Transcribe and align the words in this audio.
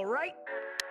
All 0.00 0.06
right, 0.06 0.34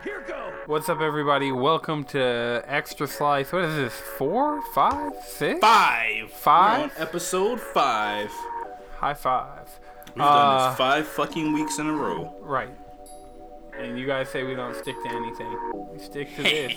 here 0.03 0.21
goes. 0.21 0.53
What's 0.67 0.87
up, 0.87 1.01
everybody? 1.01 1.51
Welcome 1.51 2.03
to 2.13 2.63
Extra 2.67 3.07
Slice. 3.07 3.51
What 3.51 3.63
is 3.63 3.75
this? 3.75 3.93
Four, 3.95 4.61
five, 4.75 5.13
six, 5.25 5.59
Five. 5.59 6.29
Five? 6.29 6.77
We're 6.77 6.83
on 6.83 6.91
episode 7.07 7.59
five. 7.59 8.29
High 8.97 9.15
five. 9.15 9.67
We've 10.13 10.23
Uh, 10.23 10.27
done 10.29 10.69
this 10.69 10.77
five 10.77 11.07
fucking 11.07 11.53
weeks 11.53 11.79
in 11.79 11.87
a 11.87 11.91
row. 11.91 12.35
Right. 12.39 12.69
And 13.79 13.97
you 13.97 14.05
guys 14.05 14.29
say 14.29 14.43
we 14.43 14.53
don't 14.53 14.75
stick 14.75 14.95
to 15.01 15.09
anything. 15.09 15.57
We 15.91 15.97
stick 15.97 16.35
to 16.35 16.43
this. 16.43 16.73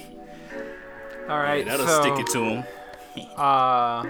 All 1.29 1.37
right. 1.39 1.67
That'll 1.67 1.87
so, 1.87 2.01
stick 2.01 2.19
it 2.19 2.29
to 2.29 2.45
him. 2.45 2.65
Uh, 3.37 4.07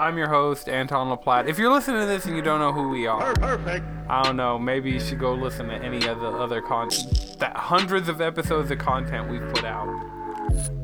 I'm 0.00 0.16
your 0.16 0.28
host, 0.28 0.66
Anton 0.66 1.14
LaPlatte. 1.14 1.46
If 1.46 1.58
you're 1.58 1.70
listening 1.70 2.00
to 2.00 2.06
this 2.06 2.24
and 2.24 2.34
you 2.34 2.40
don't 2.40 2.58
know 2.58 2.72
who 2.72 2.88
we 2.88 3.06
are, 3.06 3.34
Perfect. 3.34 3.84
I 4.08 4.22
don't 4.22 4.36
know. 4.36 4.58
Maybe 4.58 4.90
you 4.90 4.98
should 4.98 5.18
go 5.18 5.34
listen 5.34 5.68
to 5.68 5.74
any 5.74 6.06
of 6.06 6.20
the 6.20 6.28
other 6.28 6.62
content. 6.62 7.36
That 7.38 7.54
hundreds 7.54 8.08
of 8.08 8.22
episodes 8.22 8.70
of 8.70 8.78
content 8.78 9.28
we've 9.28 9.46
put 9.52 9.64
out. 9.64 9.88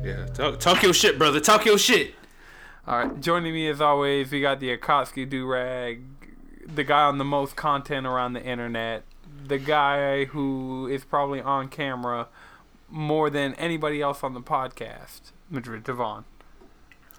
Yeah. 0.03 0.27
Talk, 0.27 0.59
talk 0.59 0.83
your 0.83 0.93
shit, 0.93 1.17
brother. 1.17 1.39
Talk 1.39 1.65
your 1.65 1.79
shit. 1.79 2.13
All 2.87 2.99
right, 2.99 3.19
joining 3.19 3.53
me 3.53 3.67
as 3.69 3.81
always, 3.81 4.31
we 4.31 4.39
got 4.39 4.59
the 4.59 4.77
Akatsuki 4.77 5.27
Durag, 5.27 6.03
the 6.73 6.83
guy 6.83 7.01
on 7.01 7.17
the 7.17 7.25
most 7.25 7.55
content 7.55 8.05
around 8.05 8.33
the 8.33 8.43
internet, 8.43 9.03
the 9.47 9.57
guy 9.57 10.25
who 10.25 10.87
is 10.87 11.03
probably 11.03 11.41
on 11.41 11.69
camera 11.69 12.27
more 12.87 13.31
than 13.31 13.55
anybody 13.55 13.99
else 13.99 14.23
on 14.23 14.35
the 14.35 14.41
podcast, 14.41 15.31
Madrid 15.49 15.83
Devon. 15.83 16.25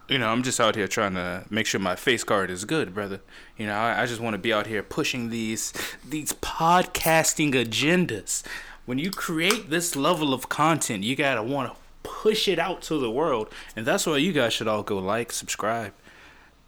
You 0.08 0.18
know, 0.18 0.28
I'm 0.28 0.42
just 0.42 0.58
out 0.58 0.74
here 0.74 0.88
trying 0.88 1.14
to 1.14 1.44
make 1.50 1.66
sure 1.66 1.78
my 1.80 1.94
face 1.94 2.24
card 2.24 2.50
is 2.50 2.64
good, 2.64 2.94
brother. 2.94 3.20
You 3.58 3.66
know, 3.66 3.74
I, 3.74 4.02
I 4.02 4.06
just 4.06 4.20
want 4.20 4.34
to 4.34 4.38
be 4.38 4.52
out 4.52 4.66
here 4.66 4.82
pushing 4.82 5.28
these 5.28 5.72
these 6.08 6.32
podcasting 6.32 7.52
agendas. 7.52 8.42
When 8.86 8.98
you 8.98 9.10
create 9.10 9.68
this 9.68 9.94
level 9.96 10.32
of 10.32 10.48
content, 10.48 11.04
you 11.04 11.14
gotta 11.14 11.42
want 11.42 11.70
to 11.72 11.78
push 12.02 12.48
it 12.48 12.58
out 12.58 12.80
to 12.82 12.98
the 12.98 13.10
world, 13.10 13.52
and 13.76 13.86
that's 13.86 14.06
why 14.06 14.16
you 14.16 14.32
guys 14.32 14.54
should 14.54 14.66
all 14.66 14.82
go 14.82 14.98
like, 14.98 15.30
subscribe, 15.30 15.92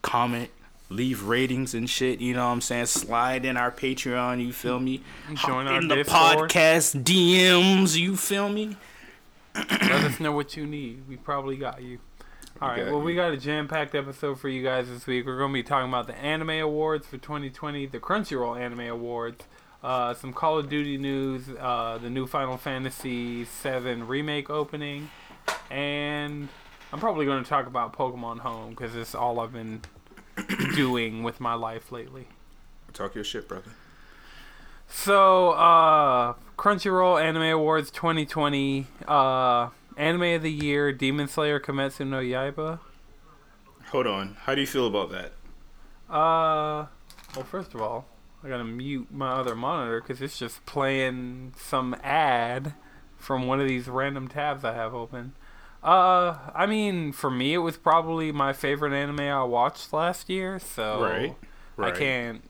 comment, 0.03 0.51
leave 0.91 1.23
ratings 1.25 1.73
and 1.73 1.89
shit. 1.89 2.20
You 2.20 2.34
know 2.34 2.45
what 2.45 2.53
I'm 2.53 2.61
saying? 2.61 2.86
Slide 2.86 3.47
in 3.47 3.57
our 3.57 3.70
Patreon. 3.70 4.45
You 4.45 4.53
feel 4.53 4.79
me? 4.79 5.03
Join 5.47 5.67
in 5.67 5.89
the 5.89 5.97
Discord. 5.97 6.51
podcast 6.51 7.03
DMs. 7.03 7.97
You 7.97 8.17
feel 8.17 8.51
me? 8.51 8.77
Let 9.55 9.92
us 9.92 10.20
know 10.20 10.33
what 10.33 10.57
you 10.57 10.67
need. 10.67 11.09
We 11.09 11.17
probably 11.17 11.57
got 11.57 11.83
you. 11.83 12.01
All 12.62 12.69
right. 12.69 12.84
Well, 12.84 13.00
we 13.00 13.14
got 13.14 13.33
a 13.33 13.39
jam-packed 13.39 13.94
episode 13.94 14.39
for 14.39 14.50
you 14.50 14.62
guys 14.62 14.86
this 14.86 15.06
week. 15.06 15.25
We're 15.25 15.39
going 15.39 15.50
to 15.50 15.55
be 15.55 15.62
talking 15.62 15.89
about 15.89 16.06
the 16.06 16.14
Anime 16.19 16.50
Awards 16.50 17.06
for 17.06 17.17
2020, 17.17 17.86
the 17.86 17.98
Crunchyroll 17.98 18.61
Anime 18.61 18.80
Awards, 18.80 19.44
uh, 19.83 20.12
some 20.12 20.34
Call 20.34 20.58
of 20.58 20.69
Duty 20.69 20.98
news, 20.98 21.44
uh, 21.58 21.97
the 21.97 22.11
new 22.11 22.27
Final 22.27 22.58
Fantasy 22.58 23.44
VII 23.44 24.02
remake 24.02 24.50
opening, 24.50 25.08
and 25.70 26.48
I'm 26.92 27.00
probably 27.00 27.25
going 27.25 27.42
to 27.42 27.48
talk 27.48 27.67
about 27.67 27.97
Pokemon 27.97 28.41
Home 28.41 28.70
because 28.70 28.95
it's 28.95 29.14
all 29.14 29.41
I've 29.41 29.55
been 29.55 29.80
doing 30.74 31.22
with 31.22 31.41
my 31.41 31.55
life 31.55 31.91
lately. 31.91 32.28
Talk 32.92 33.14
your 33.14 33.24
shit, 33.24 33.48
brother. 33.48 33.70
So, 34.86 35.52
uh, 35.52 36.34
Crunchyroll 36.58 37.22
Anime 37.22 37.45
Awards 37.45 37.91
2020, 37.91 38.86
uh, 39.08 39.69
Anime 40.01 40.34
of 40.37 40.43
the 40.43 40.51
Year, 40.51 40.93
Demon 40.93 41.29
Slayer 41.29 41.61
Kimetsu 41.61 42.06
no 42.06 42.20
Yaiba. 42.20 42.81
Hold 43.89 44.07
on. 44.07 44.37
How 44.45 44.55
do 44.55 44.62
you 44.62 44.67
feel 44.67 44.87
about 44.87 45.11
that? 45.11 45.33
Uh, 46.09 46.87
well, 47.37 47.45
first 47.45 47.75
of 47.75 47.83
all, 47.83 48.07
I 48.42 48.48
gotta 48.48 48.65
mute 48.65 49.09
my 49.12 49.33
other 49.33 49.55
monitor 49.55 50.01
because 50.01 50.23
it's 50.23 50.39
just 50.39 50.65
playing 50.65 51.53
some 51.59 51.95
ad 52.03 52.73
from 53.19 53.47
one 53.47 53.61
of 53.61 53.69
these 53.69 53.89
random 53.89 54.27
tabs 54.27 54.65
I 54.65 54.73
have 54.73 54.95
open. 54.95 55.34
Uh, 55.83 56.39
I 56.55 56.64
mean, 56.64 57.12
for 57.12 57.31
me, 57.31 57.53
it 57.53 57.59
was 57.59 57.77
probably 57.77 58.33
my 58.33 58.55
favorite 58.55 58.95
anime 58.95 59.20
I 59.20 59.45
watched 59.45 59.92
last 59.92 60.30
year, 60.30 60.58
so 60.58 61.03
Right, 61.03 61.36
I 61.79 61.91
can't. 61.91 62.42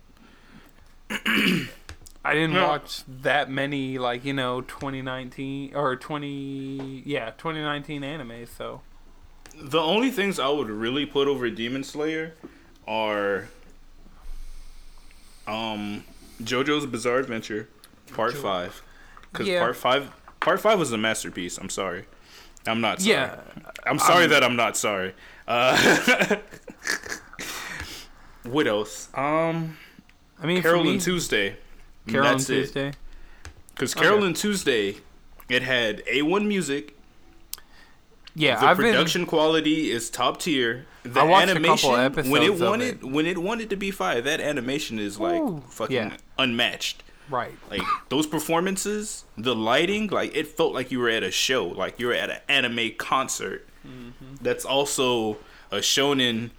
I 2.25 2.35
didn't 2.35 2.53
No. 2.55 2.69
watch 2.69 3.03
that 3.09 3.51
many, 3.51 3.99
like 3.99 4.25
you 4.25 4.33
know, 4.35 4.61
2019 4.61 5.75
or 5.75 5.97
20, 5.97 7.03
yeah, 7.07 7.31
2019 7.39 8.05
anime. 8.05 8.47
So 8.47 8.83
The 9.55 9.81
only 9.81 10.11
things 10.11 10.39
I 10.39 10.49
would 10.49 10.69
really 10.71 11.07
put 11.07 11.29
over 11.29 11.49
Demon 11.51 11.83
Slayer 11.85 12.35
are 12.87 13.49
um 15.47 16.05
JoJo's 16.43 16.87
Bizarre 16.87 17.19
Adventure 17.19 17.69
Part 18.15 18.35
5 18.37 18.83
cuz 19.33 19.47
Yeah. 19.49 19.61
Part 19.61 19.77
5 19.77 20.11
Part 20.41 20.61
5 20.61 20.79
was 20.79 20.93
a 20.93 20.99
masterpiece. 20.99 21.59
I'm 21.59 21.69
sorry. 21.71 22.05
I'm 22.67 22.81
not 22.81 23.01
sorry. 23.01 23.13
yeah, 23.13 23.41
I'm 23.87 23.99
sorry 23.99 24.23
I'm- 24.23 24.31
that 24.31 24.45
I'm 24.45 24.57
not 24.57 24.77
sorry. 24.77 25.15
Uh 25.49 26.37
What 28.45 28.67
else? 28.67 29.09
Um 29.15 29.77
I 30.43 30.47
mean, 30.47 30.63
Carol 30.63 30.85
me, 30.85 30.93
and 30.93 31.01
Tuesday. 31.01 31.57
Carol 32.11 32.27
and 32.29 32.39
That's. 32.41 32.47
Tuesday. 32.47 32.93
Cuz 33.77 33.95
Carolyn 33.95 34.31
Okay. 34.33 34.41
Tuesday 34.41 34.97
it 35.49 35.63
had 35.63 36.05
A1 36.07 36.47
music. 36.47 36.97
Yeah, 38.35 38.61
the 38.61 38.67
I've 38.67 38.77
been. 38.77 38.93
production 38.93 39.27
quality 39.27 39.91
is 39.91 40.09
top 40.09 40.39
tier. 40.41 40.87
The 41.03 41.21
I 41.21 41.25
watched 41.25 41.51
a 41.51 41.55
couple 41.55 41.65
animation 41.67 41.95
episodes 41.95 42.29
when 42.31 42.43
it 42.43 42.55
wanted 42.55 43.03
it. 43.03 43.05
when 43.05 43.27
it 43.27 43.39
wanted 43.39 43.71
to 43.71 43.77
be 43.77 43.91
fire, 43.91 44.21
that 44.21 44.41
animation 44.41 44.99
is 44.99 45.19
like 45.19 45.41
Ooh, 45.41 45.63
fucking 45.69 45.97
yeah. 45.97 46.17
unmatched. 46.39 47.03
Right. 47.29 47.55
Like 47.71 47.83
those 48.09 48.27
performances, 48.27 49.25
the 49.37 49.55
lighting, 49.55 50.09
like 50.09 50.37
it 50.37 50.47
felt 50.49 50.75
like 50.75 50.91
you 50.93 50.99
were 51.01 51.09
at 51.09 51.23
a 51.23 51.31
show, 51.31 51.67
like 51.67 51.99
you 51.99 52.07
were 52.09 52.13
at 52.15 52.31
an 52.31 52.39
anime 52.49 52.93
concert. 52.99 53.67
Mm-hmm. 53.87 54.37
That's 54.43 54.65
also 54.65 55.39
a 55.73 55.79
shonen 55.79 56.51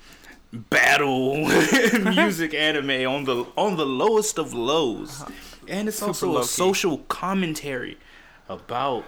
battle 0.54 1.36
music 2.00 2.54
anime 2.54 3.08
on 3.10 3.24
the 3.26 3.46
on 3.58 3.78
the 3.78 3.86
lowest 3.86 4.38
of 4.38 4.54
lows, 4.54 5.22
uh-huh. 5.22 5.32
and 5.68 5.88
it's 5.88 5.98
Super 5.98 6.08
also 6.10 6.38
a 6.40 6.44
social 6.44 7.00
commentary 7.10 7.98
about 8.50 9.06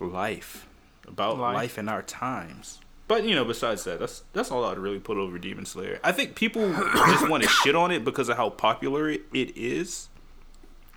life, 0.00 0.66
about 1.06 1.38
Life. 1.38 1.54
life, 1.54 1.78
in 1.78 1.88
our 1.88 2.02
times. 2.02 2.80
But 3.08 3.24
you 3.24 3.34
know, 3.34 3.44
besides 3.44 3.84
that, 3.84 4.00
that's 4.00 4.24
that's 4.32 4.50
all 4.50 4.64
I'd 4.64 4.78
really 4.78 4.98
put 4.98 5.16
over 5.16 5.38
Demon 5.38 5.64
Slayer. 5.64 6.00
I 6.02 6.12
think 6.12 6.34
people 6.34 6.72
just 6.94 7.28
want 7.28 7.42
to 7.44 7.48
shit 7.48 7.74
on 7.76 7.90
it 7.90 8.04
because 8.04 8.28
of 8.28 8.36
how 8.36 8.50
popular 8.50 9.08
it, 9.08 9.22
it 9.32 9.56
is. 9.56 10.08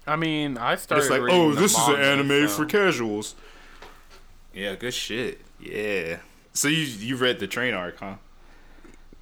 I 0.08 0.16
mean, 0.16 0.58
I 0.58 0.72
And 0.72 0.82
started. 0.82 1.04
it's 1.04 1.12
like, 1.12 1.22
oh, 1.32 1.52
this 1.54 1.78
is 1.78 1.88
an 1.88 2.02
anime 2.02 2.48
so- 2.48 2.56
for 2.56 2.66
casuals. 2.66 3.36
Yeah, 4.54 4.74
good 4.76 4.94
shit. 4.96 5.42
Yeah. 5.60 6.18
So 6.54 6.68
you 6.68 6.82
you 6.84 7.16
read 7.16 7.40
the 7.40 7.46
train 7.48 7.76
arc, 7.76 8.00
huh? 8.00 8.16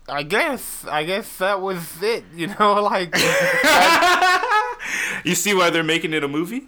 I 0.10 0.24
guess. 0.24 0.86
I 0.86 1.04
guess 1.04 1.38
that 1.38 1.62
was 1.62 2.02
it. 2.02 2.24
You 2.36 2.48
know, 2.60 2.82
like. 2.84 3.14
You 5.24 5.36
see 5.36 5.54
why 5.54 5.70
they're 5.70 5.84
making 5.84 6.14
it 6.14 6.24
a 6.24 6.28
movie? 6.28 6.68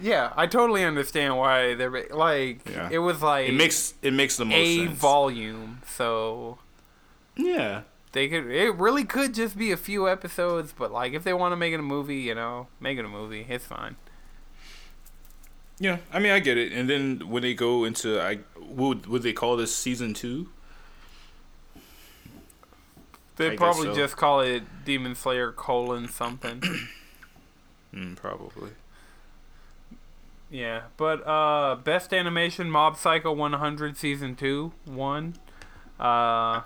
yeah, 0.00 0.32
I 0.34 0.46
totally 0.46 0.82
understand 0.84 1.36
why 1.36 1.74
they're 1.74 2.06
like. 2.10 2.66
Yeah. 2.68 2.88
It 2.90 2.98
was 2.98 3.20
like 3.20 3.48
It 3.48 3.52
makes 3.54 3.94
it 4.00 4.12
makes 4.14 4.36
the 4.38 4.44
most 4.46 4.56
a 4.56 4.86
sense. 4.86 4.98
volume, 4.98 5.82
so 5.86 6.58
yeah. 7.36 7.82
they 8.12 8.28
could. 8.28 8.46
It 8.50 8.74
really 8.76 9.04
could 9.04 9.34
just 9.34 9.58
be 9.58 9.72
a 9.72 9.76
few 9.76 10.08
episodes, 10.08 10.72
but 10.76 10.90
like 10.90 11.12
if 11.12 11.22
they 11.24 11.34
want 11.34 11.52
to 11.52 11.56
make 11.56 11.74
it 11.74 11.80
a 11.80 11.82
movie, 11.82 12.20
you 12.20 12.34
know, 12.34 12.68
make 12.80 12.96
it 12.98 13.04
a 13.04 13.08
movie. 13.08 13.44
It's 13.48 13.66
fine. 13.66 13.96
Yeah, 15.78 15.98
I 16.12 16.18
mean, 16.18 16.32
I 16.32 16.38
get 16.40 16.56
it. 16.58 16.72
And 16.72 16.88
then 16.88 17.28
when 17.28 17.42
they 17.42 17.52
go 17.54 17.84
into, 17.84 18.20
I 18.20 18.38
would 18.58 19.06
would 19.06 19.22
they 19.22 19.32
call 19.34 19.56
this 19.56 19.74
season 19.74 20.14
two? 20.14 20.48
Guess 23.50 23.58
probably 23.58 23.86
so. 23.86 23.94
just 23.94 24.16
call 24.18 24.40
it 24.40 24.62
Demon 24.84 25.14
Slayer 25.14 25.50
colon 25.52 26.08
something. 26.08 26.62
Mm, 27.92 28.14
probably. 28.14 28.70
yeah, 30.48 30.82
but 30.96 31.26
uh, 31.26 31.74
best 31.74 32.12
animation 32.14 32.70
Mob 32.70 32.96
Psycho 32.96 33.32
100 33.32 33.96
season 33.96 34.36
two 34.36 34.72
one. 34.84 35.34
Uh, 35.98 36.60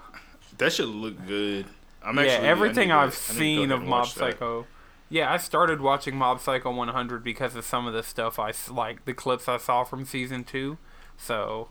That 0.58 0.72
should 0.74 0.88
look 0.90 1.26
good. 1.26 1.64
I'm 2.02 2.16
yeah, 2.18 2.24
actually, 2.24 2.48
everything 2.48 2.88
to- 2.90 2.94
I've 2.96 3.02
I 3.02 3.04
need 3.06 3.12
to 3.12 3.32
go 3.32 3.38
seen 3.38 3.70
of 3.72 3.80
Mob 3.80 3.88
watch 3.90 4.14
that. 4.16 4.32
Psycho. 4.32 4.66
Yeah, 5.08 5.32
I 5.32 5.38
started 5.38 5.80
watching 5.80 6.16
Mob 6.16 6.40
Psycho 6.40 6.70
100 6.70 7.24
because 7.24 7.56
of 7.56 7.64
some 7.64 7.86
of 7.86 7.94
the 7.94 8.02
stuff 8.02 8.38
I 8.38 8.52
like, 8.70 9.06
the 9.06 9.14
clips 9.14 9.48
I 9.48 9.56
saw 9.56 9.84
from 9.84 10.04
season 10.04 10.44
two. 10.44 10.76
So, 11.16 11.68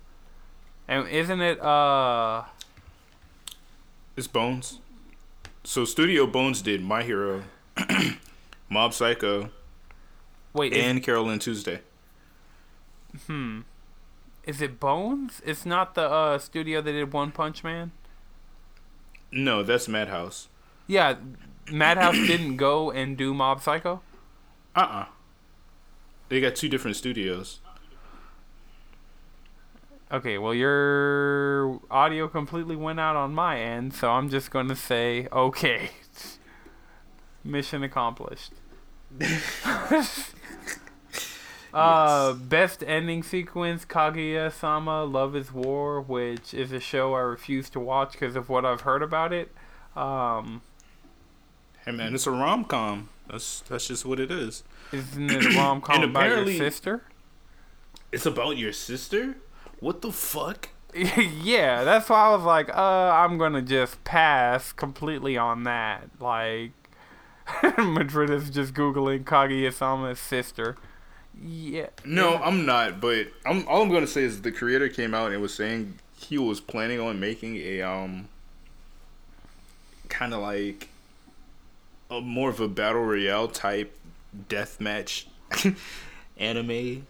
and 0.87 1.07
isn't 1.09 1.41
it? 1.41 1.59
Uh, 1.61 2.45
It's 4.15 4.27
Bones. 4.27 4.79
So 5.63 5.85
Studio 5.85 6.27
Bones 6.27 6.61
did 6.61 6.83
My 6.83 7.03
Hero, 7.03 7.43
Mob 8.69 8.93
Psycho, 8.93 9.49
wait, 10.51 10.73
is, 10.73 10.83
and 10.83 11.01
Carolyn 11.01 11.39
Tuesday. 11.39 11.79
Hmm. 13.27 13.61
Is 14.45 14.61
it 14.61 14.79
Bones? 14.79 15.41
It's 15.45 15.65
not 15.65 15.95
the 15.95 16.09
uh, 16.09 16.37
studio 16.37 16.81
that 16.81 16.91
did 16.91 17.13
One 17.13 17.31
Punch 17.31 17.63
Man. 17.63 17.91
No, 19.31 19.63
that's 19.63 19.87
Madhouse. 19.87 20.49
Yeah, 20.85 21.15
Madhouse 21.71 22.15
didn't 22.27 22.57
go 22.57 22.91
and 22.91 23.15
do 23.17 23.33
Mob 23.33 23.61
Psycho. 23.61 24.01
Uh 24.75 24.79
uh 24.79 25.05
They 26.27 26.41
got 26.41 26.55
two 26.55 26.67
different 26.67 26.97
studios. 26.97 27.61
Okay, 30.11 30.37
well 30.37 30.53
your 30.53 31.79
audio 31.89 32.27
completely 32.27 32.75
went 32.75 32.99
out 32.99 33.15
on 33.15 33.33
my 33.33 33.59
end, 33.59 33.93
so 33.93 34.11
I'm 34.11 34.29
just 34.29 34.51
going 34.51 34.67
to 34.67 34.75
say 34.75 35.27
okay. 35.31 35.89
Mission 37.43 37.83
accomplished. 37.83 38.53
uh, 41.73 42.33
best 42.33 42.83
ending 42.85 43.23
sequence: 43.23 43.85
Kaguya-sama, 43.85 45.03
Love 45.03 45.35
Is 45.35 45.51
War, 45.51 45.99
which 46.01 46.53
is 46.53 46.71
a 46.71 46.79
show 46.79 47.13
I 47.15 47.19
refuse 47.21 47.69
to 47.71 47.79
watch 47.79 48.13
because 48.13 48.35
of 48.35 48.49
what 48.49 48.65
I've 48.65 48.81
heard 48.81 49.01
about 49.03 49.33
it. 49.33 49.51
Um, 49.95 50.61
Hey 51.85 51.91
man, 51.91 52.15
it's 52.15 52.25
a 52.27 52.31
rom 52.31 52.63
com. 52.63 53.09
That's 53.29 53.59
that's 53.67 53.87
just 53.87 54.05
what 54.05 54.19
it 54.19 54.31
is. 54.31 54.63
isn't 54.93 55.29
it 55.29 55.45
a 55.53 55.57
rom 55.57 55.81
com 55.81 56.01
about 56.09 56.29
your 56.29 56.47
sister? 56.47 57.03
It's 58.11 58.25
about 58.25 58.57
your 58.57 58.71
sister. 58.71 59.35
What 59.83 60.01
the 60.01 60.13
fuck? 60.13 60.69
yeah, 60.95 61.83
that's 61.83 62.07
why 62.07 62.27
I 62.27 62.29
was 62.33 62.43
like, 62.43 62.69
uh, 62.69 63.11
I'm 63.11 63.37
gonna 63.37 63.61
just 63.61 64.01
pass 64.05 64.71
completely 64.71 65.35
on 65.35 65.63
that. 65.63 66.07
Like, 66.21 66.71
Madrid 67.77 68.29
is 68.29 68.49
just 68.49 68.73
googling 68.73 69.25
Kaguya-sama's 69.25 70.21
sister. 70.21 70.77
Yeah. 71.37 71.87
No, 72.05 72.37
I'm 72.37 72.65
not. 72.65 73.01
But 73.01 73.27
I'm 73.45 73.67
all 73.67 73.81
I'm 73.81 73.91
gonna 73.91 74.07
say 74.07 74.23
is 74.23 74.41
the 74.41 74.53
creator 74.53 74.87
came 74.87 75.13
out 75.13 75.33
and 75.33 75.41
was 75.41 75.53
saying 75.53 75.99
he 76.17 76.37
was 76.37 76.61
planning 76.61 77.01
on 77.01 77.19
making 77.19 77.57
a 77.57 77.81
um 77.81 78.29
kind 80.07 80.33
of 80.33 80.39
like 80.39 80.87
a 82.09 82.21
more 82.21 82.49
of 82.49 82.61
a 82.61 82.69
battle 82.69 83.03
royale 83.03 83.49
type 83.49 83.93
deathmatch 84.47 85.25
anime. 86.37 87.05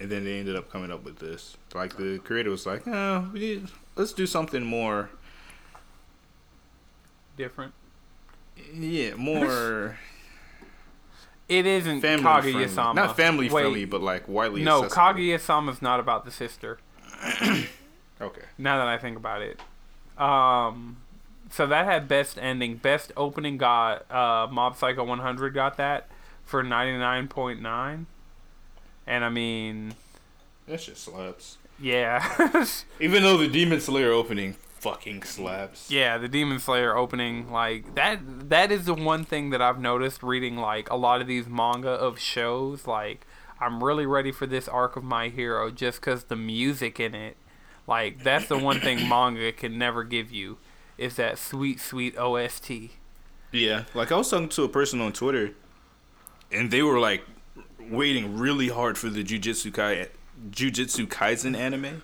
And 0.00 0.10
then 0.10 0.24
they 0.24 0.38
ended 0.40 0.56
up 0.56 0.70
coming 0.70 0.90
up 0.90 1.04
with 1.04 1.18
this. 1.18 1.56
Like 1.74 1.96
the 1.96 2.18
creator 2.18 2.50
was 2.50 2.66
like, 2.66 2.86
"Oh, 2.88 3.30
we, 3.32 3.62
let's 3.96 4.12
do 4.12 4.26
something 4.26 4.64
more, 4.64 5.10
Different. 7.36 7.72
yeah, 8.72 9.14
more 9.14 9.96
It 11.48 11.66
isn't 11.66 12.00
family 12.00 12.22
friendly. 12.22 12.52
Kaguya-sama. 12.66 12.94
Not 12.94 13.16
family 13.16 13.48
Wait, 13.48 13.62
friendly, 13.62 13.84
but 13.84 14.00
like 14.02 14.28
widely 14.28 14.62
No, 14.62 14.84
accessible." 14.84 15.14
Kaguya-sama's 15.14 15.82
not 15.82 16.00
about 16.00 16.24
the 16.24 16.30
sister. 16.30 16.78
Okay. 18.20 18.42
Now 18.56 18.78
that 18.78 18.86
I 18.86 18.96
think 18.96 19.16
about 19.16 19.42
it. 19.42 19.60
Um, 20.16 20.98
so 21.50 21.66
that 21.66 21.84
had 21.84 22.06
best 22.06 22.38
ending. 22.38 22.76
Best 22.76 23.10
opening 23.16 23.58
got 23.58 24.08
uh, 24.10 24.46
Mob 24.50 24.76
Psycho 24.76 25.02
100 25.04 25.52
got 25.52 25.76
that 25.78 26.08
for 26.44 26.62
99.9. 26.62 28.06
And 29.06 29.24
I 29.24 29.28
mean, 29.28 29.94
That 30.66 30.80
shit 30.80 30.96
slaps. 30.96 31.58
yeah. 31.80 32.64
Even 33.00 33.22
though 33.22 33.36
the 33.36 33.48
Demon 33.48 33.80
Slayer 33.80 34.12
opening 34.12 34.54
fucking 34.78 35.22
slaps. 35.22 35.90
Yeah, 35.90 36.18
the 36.18 36.28
Demon 36.28 36.58
Slayer 36.58 36.96
opening, 36.96 37.50
like 37.50 37.94
that 37.94 38.20
that 38.50 38.70
is 38.70 38.84
the 38.84 38.94
one 38.94 39.24
thing 39.24 39.50
that 39.50 39.60
I've 39.62 39.80
noticed 39.80 40.22
reading 40.22 40.56
like 40.56 40.90
a 40.90 40.96
lot 40.96 41.20
of 41.20 41.26
these 41.26 41.46
manga 41.48 41.88
of 41.90 42.18
shows, 42.18 42.86
like 42.86 43.26
I'm 43.60 43.82
really 43.82 44.04
ready 44.06 44.30
for 44.32 44.46
this 44.46 44.68
arc 44.68 44.96
of 44.96 45.02
My 45.04 45.28
Hero 45.28 45.70
just 45.70 46.02
cuz 46.02 46.24
the 46.24 46.36
music 46.36 47.00
in 47.00 47.14
it. 47.14 47.36
Like 47.86 48.22
that's 48.22 48.46
the 48.46 48.58
one 48.58 48.80
thing 48.80 49.08
manga 49.08 49.52
can 49.52 49.78
never 49.78 50.04
give 50.04 50.30
you 50.30 50.58
is 50.98 51.16
that 51.16 51.38
sweet 51.38 51.80
sweet 51.80 52.16
OST. 52.18 52.70
Yeah. 53.52 53.84
Like 53.94 54.12
I 54.12 54.16
was 54.16 54.28
talking 54.30 54.48
to 54.50 54.64
a 54.64 54.68
person 54.68 55.00
on 55.00 55.12
Twitter, 55.12 55.52
and 56.52 56.70
they 56.70 56.82
were 56.82 56.98
like 57.00 57.22
waiting 57.90 58.36
really 58.36 58.68
hard 58.68 58.98
for 58.98 59.08
the 59.08 59.22
Jujutsu 59.24 59.72
Kai 59.72 60.08
Jujutsu 60.50 61.06
Kaisen 61.06 61.56
anime. 61.56 62.02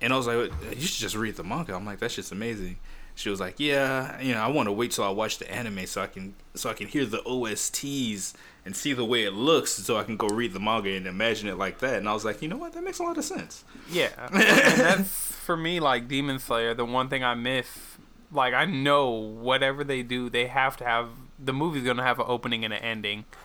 And 0.00 0.12
I 0.12 0.16
was 0.16 0.26
like, 0.26 0.52
you 0.74 0.86
should 0.86 1.00
just 1.00 1.14
read 1.14 1.36
the 1.36 1.44
manga. 1.44 1.74
I'm 1.74 1.86
like, 1.86 1.98
that's 1.98 2.14
just 2.14 2.32
amazing. 2.32 2.76
She 3.14 3.30
was 3.30 3.40
like, 3.40 3.54
yeah, 3.58 4.20
you 4.20 4.34
know, 4.34 4.40
I 4.40 4.48
want 4.48 4.66
to 4.66 4.72
wait 4.72 4.90
till 4.90 5.04
I 5.04 5.10
watch 5.10 5.38
the 5.38 5.50
anime 5.50 5.86
so 5.86 6.02
I 6.02 6.08
can 6.08 6.34
so 6.54 6.68
I 6.68 6.74
can 6.74 6.88
hear 6.88 7.06
the 7.06 7.18
OSTs 7.18 8.34
and 8.64 8.74
see 8.74 8.92
the 8.92 9.04
way 9.04 9.24
it 9.24 9.32
looks, 9.32 9.72
so 9.72 9.96
I 9.96 10.04
can 10.04 10.16
go 10.16 10.26
read 10.26 10.52
the 10.52 10.60
manga 10.60 10.90
and 10.90 11.06
imagine 11.06 11.48
it 11.48 11.56
like 11.56 11.78
that. 11.78 11.94
And 11.94 12.08
I 12.08 12.12
was 12.12 12.24
like, 12.24 12.42
you 12.42 12.48
know 12.48 12.56
what, 12.56 12.72
that 12.72 12.82
makes 12.82 12.98
a 12.98 13.02
lot 13.02 13.16
of 13.16 13.24
sense. 13.24 13.64
Yeah. 13.90 14.10
and 14.32 14.80
that's 14.80 15.10
for 15.10 15.56
me 15.56 15.80
like 15.80 16.08
Demon 16.08 16.38
Slayer, 16.38 16.74
the 16.74 16.84
one 16.84 17.08
thing 17.08 17.22
I 17.22 17.34
miss 17.34 17.94
like 18.34 18.52
I 18.52 18.64
know 18.64 19.10
whatever 19.10 19.84
they 19.84 20.02
do, 20.02 20.28
they 20.28 20.46
have 20.46 20.76
to 20.78 20.84
have 20.84 21.08
the 21.38 21.52
movie's 21.52 21.82
going 21.84 21.96
to 21.96 22.02
have 22.02 22.18
an 22.20 22.26
opening 22.28 22.64
and 22.64 22.72
an 22.74 22.80
ending. 22.82 23.24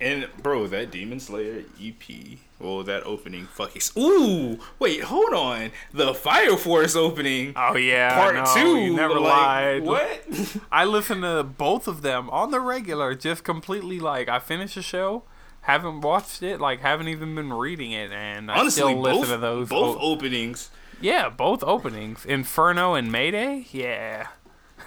And 0.00 0.28
bro, 0.42 0.66
that 0.66 0.90
Demon 0.90 1.18
Slayer 1.20 1.64
EP, 1.82 2.38
well, 2.58 2.82
that 2.82 3.02
opening 3.04 3.46
fucking. 3.46 3.82
Ooh, 3.96 4.58
wait, 4.78 5.02
hold 5.02 5.32
on. 5.32 5.70
The 5.92 6.12
Fire 6.14 6.56
Force 6.56 6.94
opening, 6.96 7.54
Oh 7.56 7.76
yeah, 7.76 8.14
part 8.14 8.34
no, 8.34 8.44
two. 8.54 8.76
You 8.78 8.94
never 8.94 9.14
like, 9.14 9.22
lied. 9.22 9.82
What? 9.84 10.26
I 10.72 10.84
listen 10.84 11.22
to 11.22 11.42
both 11.42 11.88
of 11.88 12.02
them 12.02 12.28
on 12.30 12.50
the 12.50 12.60
regular, 12.60 13.14
just 13.14 13.44
completely 13.44 13.98
like 14.00 14.28
I 14.28 14.38
finish 14.38 14.76
a 14.76 14.82
show, 14.82 15.22
haven't 15.62 16.02
watched 16.02 16.42
it, 16.42 16.60
like 16.60 16.80
haven't 16.80 17.08
even 17.08 17.34
been 17.34 17.52
reading 17.52 17.92
it, 17.92 18.10
and 18.12 18.50
I 18.50 18.58
Honestly, 18.58 18.82
still 18.82 19.00
listen 19.00 19.20
both 19.22 19.28
to 19.30 19.36
those. 19.38 19.68
both 19.68 19.96
o- 19.96 20.00
openings. 20.12 20.70
yeah, 21.00 21.28
both 21.30 21.62
openings, 21.64 22.24
Inferno 22.26 22.94
and 22.94 23.10
Mayday. 23.10 23.66
Yeah, 23.70 24.28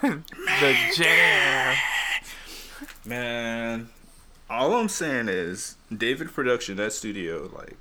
the 0.61 0.75
jam. 0.95 1.75
Man, 3.05 3.89
all 4.49 4.73
I'm 4.75 4.89
saying 4.89 5.27
is 5.29 5.75
David 5.95 6.33
Production, 6.33 6.77
that 6.77 6.93
studio, 6.93 7.49
like. 7.55 7.77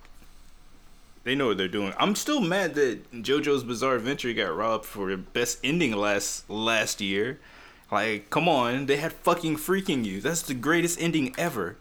They 1.25 1.35
know 1.35 1.49
what 1.49 1.57
they're 1.59 1.67
doing. 1.67 1.93
I'm 1.99 2.15
still 2.15 2.41
mad 2.41 2.75
that 2.77 3.11
JoJo's 3.13 3.65
Bizarre 3.65 3.97
Adventure 3.97 4.33
got 4.33 4.57
robbed 4.57 4.85
for 4.85 5.11
the 5.11 5.17
best 5.17 5.59
ending 5.65 5.91
last 5.91 6.49
last 6.49 7.01
year. 7.01 7.41
Like, 7.91 8.31
come 8.31 8.49
on, 8.49 8.87
they 8.87 8.99
had 8.99 9.13
fucking 9.13 9.57
freaking 9.57 10.05
you. 10.05 10.21
That's 10.21 10.43
the 10.43 10.55
greatest 10.55 11.01
ending 11.01 11.35
ever. 11.37 11.77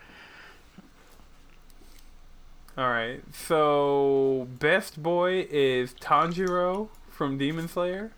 All 2.75 2.89
right, 2.89 3.21
so 3.31 4.47
best 4.59 5.01
boy 5.03 5.47
is 5.51 5.93
Tanjiro 5.93 6.89
from 7.09 7.37
Demon 7.37 7.67
Slayer. 7.67 8.11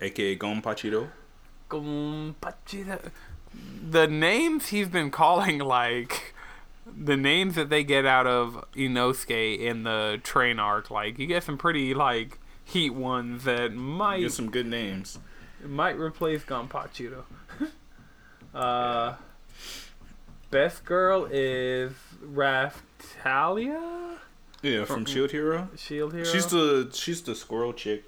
Aka 0.00 0.36
Gonpachito. 0.36 1.08
Gonpachiro. 1.70 3.10
The 3.88 4.06
names 4.06 4.68
he's 4.68 4.88
been 4.88 5.10
calling 5.10 5.58
like 5.58 6.34
the 6.86 7.16
names 7.16 7.54
that 7.54 7.70
they 7.70 7.84
get 7.84 8.04
out 8.04 8.26
of 8.26 8.64
Inosuke 8.74 9.58
in 9.58 9.84
the 9.84 10.20
train 10.22 10.58
arc, 10.58 10.90
like 10.90 11.18
you 11.18 11.26
get 11.26 11.42
some 11.44 11.56
pretty 11.56 11.94
like 11.94 12.38
heat 12.64 12.90
ones 12.90 13.44
that 13.44 13.72
might 13.74 14.20
Get 14.20 14.32
some 14.32 14.50
good 14.50 14.66
names. 14.66 15.18
might 15.64 15.98
replace 15.98 16.42
Gonpachiro. 16.44 17.24
uh, 18.54 19.14
best 20.50 20.84
girl 20.84 21.26
is 21.30 21.92
Raphtalia, 22.24 24.16
Yeah, 24.62 24.84
from 24.84 25.04
Shield 25.04 25.30
Hero. 25.30 25.68
Shield 25.76 26.12
Hero. 26.12 26.24
She's 26.24 26.46
the 26.46 26.90
she's 26.92 27.22
the 27.22 27.34
squirrel 27.34 27.72
chick. 27.72 28.04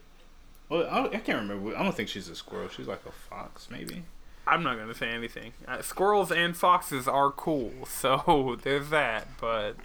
Well, 0.68 0.86
I, 0.90 1.04
I 1.04 1.18
can't 1.18 1.40
remember. 1.42 1.76
I 1.76 1.82
don't 1.82 1.94
think 1.94 2.08
she's 2.08 2.28
a 2.28 2.34
squirrel. 2.34 2.68
She's 2.68 2.86
like 2.88 3.02
a 3.06 3.12
fox, 3.12 3.68
maybe. 3.70 4.02
I'm 4.48 4.62
not 4.62 4.78
gonna 4.78 4.94
say 4.94 5.08
anything. 5.08 5.52
Uh, 5.66 5.82
squirrels 5.82 6.30
and 6.30 6.56
foxes 6.56 7.06
are 7.08 7.30
cool, 7.32 7.72
so 7.86 8.56
there's 8.62 8.90
that. 8.90 9.28
But 9.40 9.76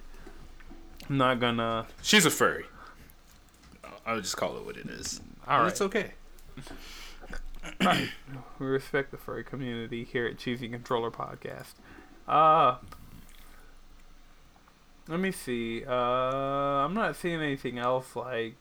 I'm 1.08 1.16
not 1.18 1.40
gonna. 1.40 1.86
She's 2.02 2.24
a 2.26 2.30
furry. 2.30 2.64
I'll 4.06 4.20
just 4.20 4.36
call 4.36 4.56
it 4.56 4.64
what 4.64 4.76
it 4.76 4.86
is. 4.86 5.20
All 5.46 5.54
And 5.56 5.62
right. 5.64 5.72
it's 5.72 5.80
okay. 5.80 6.12
We 8.58 8.66
respect 8.66 9.12
the 9.12 9.16
furry 9.16 9.44
community 9.44 10.02
here 10.04 10.26
at 10.26 10.36
Cheesy 10.38 10.68
Controller 10.68 11.12
Podcast. 11.12 11.74
Uh, 12.26 12.76
let 15.08 15.20
me 15.20 15.30
see. 15.30 15.84
Uh, 15.86 15.92
I'm 15.92 16.94
not 16.94 17.14
seeing 17.16 17.40
anything 17.40 17.78
else. 17.78 18.16
Like, 18.16 18.56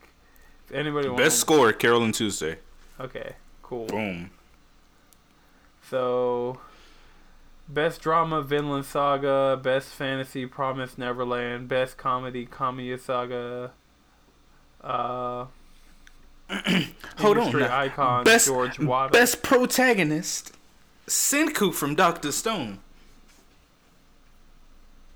anybody 0.74 1.10
Best 1.10 1.40
score, 1.40 1.74
Carolyn 1.74 2.12
Tuesday. 2.12 2.58
Okay, 3.00 3.36
cool. 3.64 3.88
Boom. 3.88 4.32
So, 5.90 6.60
best 7.68 8.02
drama, 8.02 8.42
Vinland 8.42 8.86
Saga. 8.86 9.60
Best 9.62 9.90
fantasy, 9.90 10.46
Promise 10.46 10.98
Neverland. 10.98 11.68
Best 11.68 11.98
comedy, 11.98 12.46
Kamiya 12.46 13.00
Saga. 13.00 13.72
Uh, 14.82 15.46
Hold 17.18 17.38
on. 17.38 17.64
icon 17.64 18.24
Best 18.24 18.48
George 18.48 18.80
Wada. 18.80 19.12
best 19.12 19.42
protagonist, 19.44 20.54
Senku 21.08 21.74
from 21.74 21.96
Doctor 21.96 22.32
Stone. 22.32 22.80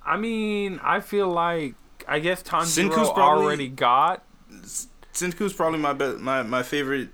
I 0.06 0.18
mean, 0.18 0.80
I 0.84 1.00
feel 1.00 1.28
like 1.28 1.74
I 2.08 2.20
guess 2.20 2.44
Tanjiro 2.44 3.18
already 3.18 3.68
got. 3.68 4.24
Senku's 5.16 5.54
probably 5.54 5.80
my 5.80 5.94
be- 5.94 6.18
my 6.18 6.44
my 6.44 6.62
favorite 6.64 7.10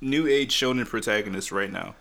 new 0.00 0.26
age 0.26 0.52
shonen 0.54 0.86
protagonist 0.86 1.50
right 1.52 1.72
now. 1.72 1.94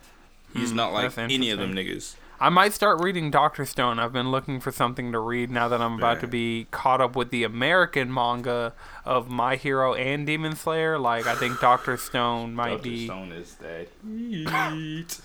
He's 0.53 0.71
Hmm, 0.71 0.75
not 0.77 0.93
like 0.93 1.17
any 1.17 1.49
of 1.51 1.59
them 1.59 1.73
niggas. 1.73 2.15
I 2.39 2.49
might 2.49 2.71
start 2.73 3.01
reading 3.01 3.31
Doctor 3.31 3.65
Stone. 3.65 3.97
I've 3.97 4.13
been 4.13 4.29
looking 4.29 4.59
for 4.59 4.71
something 4.71 5.11
to 5.11 5.17
read 5.19 5.49
now 5.49 5.67
that 5.69 5.81
I'm 5.81 5.93
about 5.95 6.19
to 6.19 6.27
be 6.27 6.67
caught 6.69 7.01
up 7.01 7.15
with 7.15 7.31
the 7.31 7.43
American 7.43 8.13
manga 8.13 8.73
of 9.05 9.27
My 9.27 9.55
Hero 9.55 9.95
and 9.95 10.27
Demon 10.27 10.55
Slayer. 10.55 10.99
Like 10.99 11.25
I 11.25 11.33
think 11.33 11.59
Doctor 11.59 11.97
Stone 11.97 12.53
might 12.53 12.69
Dr. 12.77 12.83
be. 12.83 13.05
Stone 13.05 13.31
is 13.31 13.55
that 13.55 13.87
heat. 14.05 15.19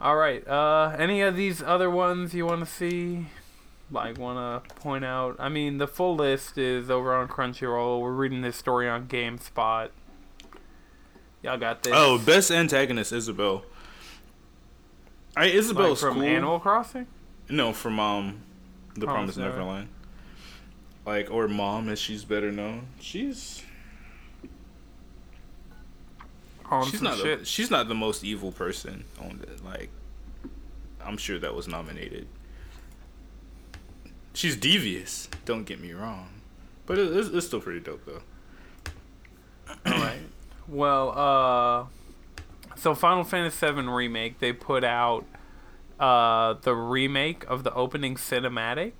All 0.00 0.16
right. 0.16 0.46
Uh, 0.46 0.94
any 0.98 1.20
of 1.22 1.36
these 1.36 1.62
other 1.62 1.88
ones 1.90 2.34
you 2.34 2.44
want 2.46 2.60
to 2.60 2.66
see? 2.66 3.26
Like, 3.90 4.18
want 4.18 4.64
to 4.68 4.74
point 4.74 5.04
out? 5.04 5.36
I 5.38 5.48
mean, 5.48 5.78
the 5.78 5.86
full 5.86 6.14
list 6.14 6.58
is 6.58 6.90
over 6.90 7.14
on 7.14 7.28
Crunchyroll. 7.28 8.00
We're 8.00 8.12
reading 8.12 8.42
this 8.42 8.56
story 8.56 8.88
on 8.88 9.06
GameSpot. 9.06 9.90
Y'all 11.42 11.56
got 11.56 11.82
this. 11.82 11.92
Oh, 11.96 12.18
best 12.18 12.50
antagonist 12.50 13.12
Isabel. 13.12 13.64
I 15.36 15.46
like 15.46 15.96
from 15.96 16.14
cool. 16.14 16.22
Animal 16.24 16.60
Crossing. 16.60 17.06
No, 17.48 17.72
from 17.72 17.98
um, 18.00 18.42
The 18.94 19.06
Promise 19.06 19.36
Promise 19.36 19.36
Neverland. 19.36 19.88
Like 21.06 21.30
or 21.30 21.48
Mom, 21.48 21.88
as 21.88 21.98
she's 21.98 22.24
better 22.24 22.52
known. 22.52 22.88
She's 23.00 23.62
On 26.70 26.84
she's 26.90 27.00
not 27.00 27.16
the, 27.18 27.40
she's 27.44 27.70
not 27.70 27.88
the 27.88 27.94
most 27.94 28.24
evil 28.24 28.52
person 28.52 29.04
on 29.20 29.38
the 29.38 29.64
like. 29.64 29.90
I'm 31.02 31.16
sure 31.16 31.38
that 31.38 31.54
was 31.54 31.66
nominated. 31.66 32.26
She's 34.38 34.54
devious. 34.56 35.28
Don't 35.44 35.64
get 35.64 35.80
me 35.80 35.90
wrong, 35.92 36.28
but 36.86 36.96
it, 36.96 37.10
it's, 37.16 37.28
it's 37.28 37.46
still 37.48 37.60
pretty 37.60 37.80
dope 37.80 38.04
though. 38.06 38.22
All 39.84 39.98
right. 39.98 40.20
Well, 40.68 41.10
uh, 41.18 41.86
so 42.76 42.94
Final 42.94 43.24
Fantasy 43.24 43.66
VII 43.66 43.82
remake, 43.88 44.38
they 44.38 44.52
put 44.52 44.84
out 44.84 45.24
uh 45.98 46.54
the 46.62 46.72
remake 46.72 47.44
of 47.48 47.64
the 47.64 47.74
opening 47.74 48.14
cinematic, 48.14 48.92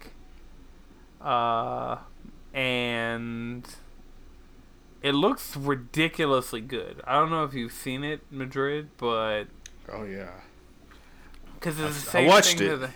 uh, 1.21 1.99
and 2.53 3.65
it 5.03 5.13
looks 5.13 5.57
ridiculously 5.57 6.63
good. 6.63 7.01
I 7.07 7.13
don't 7.15 7.31
know 7.31 7.45
if 7.45 7.55
you've 7.55 7.71
seen 7.71 8.03
it, 8.03 8.23
Madrid, 8.33 8.89
but 8.97 9.45
Oh 9.93 10.03
yeah. 10.03 10.31
because 11.55 11.79
it's 11.79 12.03
the 12.03 12.11
same 12.11 12.25
I 12.25 12.29
watched 12.29 12.59
thing 12.59 12.73
it. 12.73 12.77
that, 12.81 12.91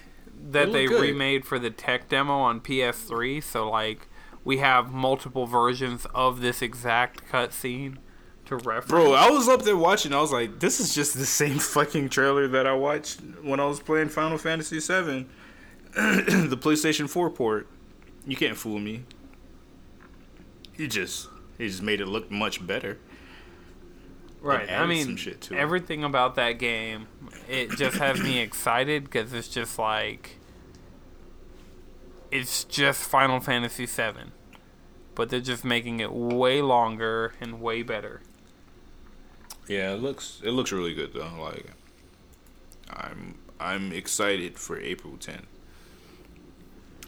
that 0.50 0.72
they 0.72 0.86
good. 0.86 1.00
remade 1.00 1.44
for 1.44 1.58
the 1.58 1.70
tech 1.70 2.08
demo 2.08 2.34
on 2.34 2.60
PS3. 2.60 3.42
So 3.42 3.70
like 3.70 4.08
we 4.44 4.58
have 4.58 4.92
multiple 4.92 5.46
versions 5.46 6.06
of 6.14 6.40
this 6.40 6.62
exact 6.62 7.28
cutscene 7.30 7.98
to 8.46 8.56
reference. 8.56 8.88
Bro, 8.88 9.12
I 9.12 9.30
was 9.30 9.48
up 9.48 9.62
there 9.62 9.76
watching. 9.76 10.12
I 10.12 10.20
was 10.20 10.32
like, 10.32 10.58
this 10.60 10.80
is 10.80 10.94
just 10.94 11.16
the 11.16 11.26
same 11.26 11.58
fucking 11.58 12.08
trailer 12.08 12.48
that 12.48 12.66
I 12.66 12.74
watched 12.74 13.20
when 13.42 13.60
I 13.60 13.66
was 13.66 13.80
playing 13.80 14.08
Final 14.08 14.38
Fantasy 14.38 14.78
VII, 14.78 15.26
the 15.94 16.58
PlayStation 16.60 17.08
4 17.08 17.30
port. 17.30 17.68
You 18.26 18.36
can't 18.36 18.56
fool 18.56 18.78
me. 18.78 19.04
He 20.76 20.88
just 20.88 21.28
he 21.58 21.68
just 21.68 21.82
made 21.82 22.00
it 22.00 22.06
look 22.06 22.30
much 22.30 22.66
better. 22.66 22.98
Right. 24.42 24.70
I 24.70 24.86
mean, 24.86 25.16
to 25.16 25.30
it. 25.30 25.52
everything 25.52 26.04
about 26.04 26.34
that 26.34 26.54
game, 26.58 27.06
it 27.48 27.70
just 27.76 27.98
has 27.98 28.20
me 28.20 28.40
excited 28.40 29.04
because 29.04 29.32
it's 29.32 29.48
just 29.48 29.78
like, 29.78 30.38
it's 32.30 32.64
just 32.64 33.02
Final 33.04 33.40
Fantasy 33.40 33.86
VII, 33.86 34.32
but 35.14 35.28
they're 35.30 35.40
just 35.40 35.64
making 35.64 36.00
it 36.00 36.12
way 36.12 36.60
longer 36.60 37.34
and 37.40 37.60
way 37.60 37.82
better. 37.82 38.20
Yeah, 39.68 39.92
it 39.94 40.02
looks 40.02 40.40
it 40.44 40.50
looks 40.50 40.72
really 40.72 40.94
good 40.94 41.12
though. 41.14 41.30
Like, 41.40 41.66
I'm 42.90 43.36
I'm 43.60 43.92
excited 43.92 44.58
for 44.58 44.78
April 44.78 45.14
10th. 45.14 45.44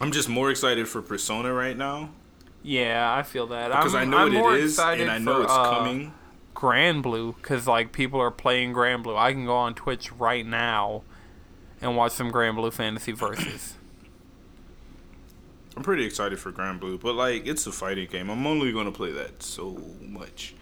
I'm 0.00 0.12
just 0.12 0.28
more 0.28 0.50
excited 0.50 0.88
for 0.88 1.02
Persona 1.02 1.52
right 1.52 1.76
now 1.76 2.10
Yeah, 2.62 3.12
I 3.14 3.22
feel 3.22 3.46
that. 3.48 3.68
because 3.68 3.94
I'm, 3.94 4.02
I 4.02 4.04
know 4.04 4.16
I'm 4.38 4.42
what 4.42 4.58
it 4.58 4.64
is 4.64 4.78
and 4.78 5.10
I 5.10 5.18
know 5.18 5.36
for, 5.36 5.42
it's 5.44 5.52
uh, 5.52 5.70
coming. 5.70 6.12
Granblue 6.64 7.36
because 7.36 7.66
like 7.66 7.92
people 7.92 8.18
are 8.20 8.30
playing 8.30 8.72
Granblue. 8.72 9.16
I 9.18 9.32
can 9.32 9.44
go 9.44 9.54
on 9.56 9.74
Twitch 9.74 10.10
right 10.12 10.46
now 10.46 11.02
and 11.82 11.94
watch 11.94 12.12
some 12.12 12.32
Granblue 12.32 12.72
Fantasy 12.72 13.12
versus. 13.12 13.74
I'm 15.76 15.82
pretty 15.82 16.06
excited 16.06 16.38
for 16.38 16.52
Granblue, 16.52 17.00
but 17.00 17.14
like 17.16 17.46
it's 17.46 17.66
a 17.66 17.72
fighting 17.72 18.08
game. 18.08 18.30
I'm 18.30 18.46
only 18.46 18.72
gonna 18.72 18.92
play 18.92 19.12
that 19.12 19.42
so 19.42 19.78
much. 20.00 20.54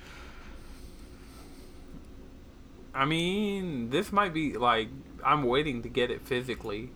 I 2.95 3.05
mean, 3.05 3.91
this 3.91 4.11
might 4.13 4.35
be 4.35 4.55
like 4.55 4.89
I'm 5.25 5.45
waiting 5.45 5.83
to 5.83 5.89
get 5.89 6.11
it 6.11 6.23
physically 6.27 6.91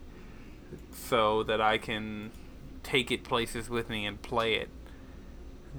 so 0.93 1.45
that 1.45 1.61
I 1.61 1.79
can 1.79 2.33
take 2.83 3.13
it 3.13 3.23
places 3.23 3.71
with 3.71 3.89
me 3.89 4.05
and 4.05 4.21
play 4.21 4.55
it. 4.55 4.69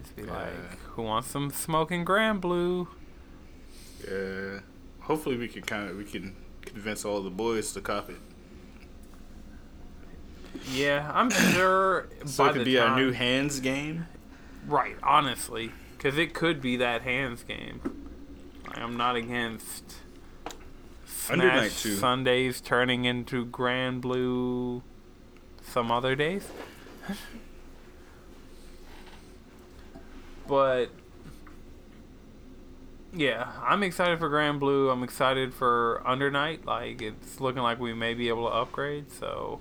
Just 0.01 0.15
be 0.15 0.21
Yeah. 0.23 0.33
like, 0.33 0.79
who 0.95 1.01
wants 1.01 1.27
some 1.29 1.49
smoking 1.49 2.05
Granblue? 2.05 2.87
Yeah. 4.05 4.59
Hopefully 5.01 5.37
we 5.37 5.47
can 5.47 5.61
kind 5.61 5.89
of 5.89 5.97
we 5.97 6.03
can 6.03 6.35
convince 6.61 7.05
all 7.05 7.21
the 7.21 7.29
boys 7.29 7.71
to 7.73 7.81
cop 7.81 8.09
it, 8.09 8.17
Yeah, 10.71 11.09
I'm 11.13 11.29
sure 11.29 12.07
so 12.25 12.43
by 12.43 12.49
it 12.49 12.53
could 12.53 12.65
be 12.65 12.77
our 12.77 12.95
new 12.95 13.11
hands 13.11 13.59
game. 13.59 14.07
Right, 14.67 14.97
honestly, 15.01 15.71
because 15.97 16.17
it 16.17 16.33
could 16.33 16.61
be 16.61 16.75
that 16.77 17.03
hands 17.03 17.43
game. 17.43 17.79
Like, 18.67 18.79
I'm 18.79 18.97
not 18.97 19.15
against 19.15 19.95
Smash 21.05 21.37
Night 21.37 21.71
2. 21.71 21.95
Sundays 21.95 22.59
turning 22.59 23.05
into 23.05 23.45
Granblue 23.45 24.81
some 25.63 25.89
other 25.89 26.15
days. 26.15 26.47
but 30.47 30.89
yeah, 33.17 33.51
I'm 33.63 33.81
excited 33.81 34.19
for 34.19 34.29
Granblue. 34.29 34.91
I'm 34.91 35.03
excited 35.03 35.53
for 35.53 36.03
Under 36.05 36.29
Night. 36.29 36.65
Like 36.65 37.01
it's 37.01 37.39
looking 37.39 37.63
like 37.63 37.79
we 37.79 37.93
may 37.93 38.13
be 38.13 38.29
able 38.29 38.47
to 38.47 38.55
upgrade, 38.55 39.11
so 39.11 39.59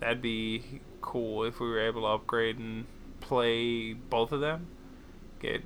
that'd 0.00 0.22
be 0.22 0.80
cool 1.02 1.44
if 1.44 1.60
we 1.60 1.68
were 1.68 1.80
able 1.80 2.02
to 2.02 2.06
upgrade 2.06 2.58
and 2.58 2.86
play 3.20 3.92
both 3.92 4.32
of 4.32 4.40
them. 4.40 4.68
Get 5.38 5.64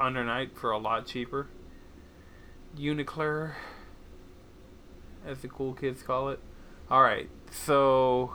Under 0.00 0.24
Night 0.24 0.56
for 0.56 0.72
a 0.72 0.78
lot 0.78 1.06
cheaper. 1.06 1.46
UNICLR, 2.76 3.52
as 5.24 5.38
the 5.38 5.48
cool 5.48 5.74
kids 5.74 6.02
call 6.02 6.28
it. 6.30 6.40
Alright, 6.90 7.30
so 7.52 8.34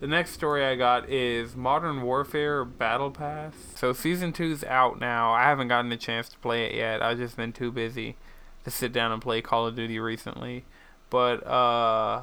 the 0.00 0.06
next 0.06 0.30
story 0.32 0.64
I 0.64 0.76
got 0.76 1.08
is 1.08 1.54
Modern 1.54 2.02
Warfare 2.02 2.64
Battle 2.64 3.10
Pass. 3.10 3.54
So 3.76 3.92
season 3.92 4.32
two's 4.32 4.64
out 4.64 4.98
now. 4.98 5.32
I 5.32 5.44
haven't 5.44 5.68
gotten 5.68 5.92
a 5.92 5.96
chance 5.96 6.28
to 6.30 6.38
play 6.38 6.64
it 6.66 6.74
yet. 6.74 7.02
I've 7.02 7.18
just 7.18 7.36
been 7.36 7.52
too 7.52 7.70
busy 7.70 8.16
to 8.64 8.70
sit 8.70 8.92
down 8.92 9.12
and 9.12 9.20
play 9.22 9.40
Call 9.42 9.66
of 9.66 9.76
Duty 9.76 9.98
recently. 10.00 10.64
But 11.10 11.46
uh 11.46 12.22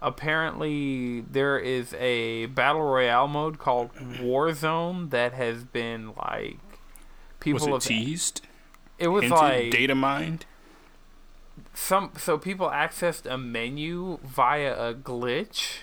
apparently 0.00 1.22
there 1.22 1.58
is 1.58 1.94
a 1.94 2.46
battle 2.46 2.82
royale 2.82 3.28
mode 3.28 3.58
called 3.58 3.94
Warzone 3.94 5.10
that 5.10 5.32
has 5.32 5.64
been 5.64 6.12
like 6.16 6.58
people 7.40 7.68
Was 7.70 7.84
it 7.86 7.90
have 7.92 8.04
teased? 8.04 8.42
it 8.98 9.08
was 9.08 9.22
Hinted? 9.22 9.38
like 9.38 9.70
data 9.70 9.94
mined? 9.94 10.44
some 11.72 12.10
so 12.18 12.36
people 12.36 12.68
accessed 12.68 13.30
a 13.30 13.38
menu 13.38 14.18
via 14.22 14.74
a 14.90 14.94
glitch 14.94 15.78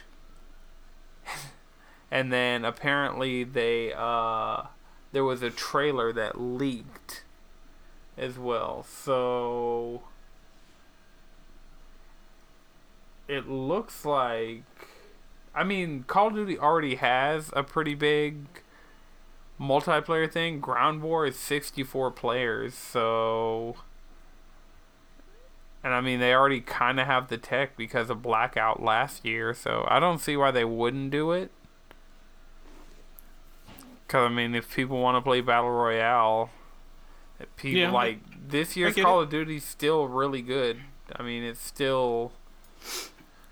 and 2.11 2.31
then 2.31 2.65
apparently 2.65 3.43
they 3.43 3.93
uh 3.93 4.63
there 5.11 5.23
was 5.23 5.41
a 5.43 5.49
trailer 5.49 6.11
that 6.11 6.39
leaked 6.41 7.23
as 8.17 8.37
well. 8.37 8.83
So 8.83 10.03
it 13.27 13.47
looks 13.47 14.03
like 14.03 14.63
i 15.55 15.63
mean 15.63 16.03
call 16.03 16.27
of 16.27 16.33
duty 16.33 16.59
already 16.59 16.95
has 16.95 17.49
a 17.53 17.63
pretty 17.63 17.95
big 17.95 18.45
multiplayer 19.59 20.29
thing. 20.29 20.59
Ground 20.59 21.01
war 21.01 21.25
is 21.25 21.37
64 21.37 22.11
players 22.11 22.73
so 22.73 23.75
and 25.83 25.93
I 25.93 26.01
mean, 26.01 26.19
they 26.19 26.33
already 26.33 26.61
kind 26.61 26.99
of 26.99 27.07
have 27.07 27.27
the 27.27 27.37
tech 27.37 27.75
because 27.75 28.09
of 28.09 28.21
Blackout 28.21 28.81
last 28.81 29.25
year, 29.25 29.53
so 29.53 29.85
I 29.89 29.99
don't 29.99 30.19
see 30.19 30.37
why 30.37 30.51
they 30.51 30.65
wouldn't 30.65 31.11
do 31.11 31.31
it. 31.31 31.51
Because, 34.07 34.29
I 34.29 34.33
mean, 34.33 34.55
if 34.55 34.73
people 34.73 34.99
want 35.01 35.17
to 35.17 35.21
play 35.21 35.41
Battle 35.41 35.71
Royale, 35.71 36.49
if 37.39 37.53
people 37.55 37.79
Yeah, 37.81 37.91
like 37.91 38.19
this 38.47 38.77
year's 38.77 38.95
Call 38.95 39.21
it. 39.21 39.23
of 39.23 39.29
Duty's 39.29 39.65
still 39.65 40.07
really 40.07 40.41
good. 40.41 40.81
I 41.15 41.23
mean, 41.23 41.43
it's 41.43 41.61
still. 41.61 42.31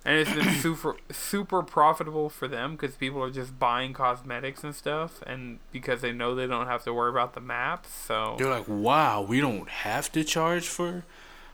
And 0.03 0.17
it's 0.17 0.33
been 0.33 0.55
super 0.55 0.95
super 1.11 1.61
profitable 1.61 2.27
for 2.29 2.47
them 2.47 2.71
because 2.71 2.95
people 2.95 3.21
are 3.21 3.29
just 3.29 3.59
buying 3.59 3.93
cosmetics 3.93 4.63
and 4.63 4.73
stuff, 4.73 5.21
and 5.27 5.59
because 5.71 6.01
they 6.01 6.11
know 6.11 6.33
they 6.33 6.47
don't 6.47 6.65
have 6.65 6.83
to 6.85 6.93
worry 6.93 7.11
about 7.11 7.33
the 7.33 7.41
maps. 7.41 7.93
So 7.93 8.35
They're 8.39 8.49
like, 8.49 8.67
wow, 8.67 9.21
we 9.21 9.39
don't 9.39 9.69
have 9.69 10.11
to 10.13 10.23
charge 10.23 10.67
for 10.67 11.03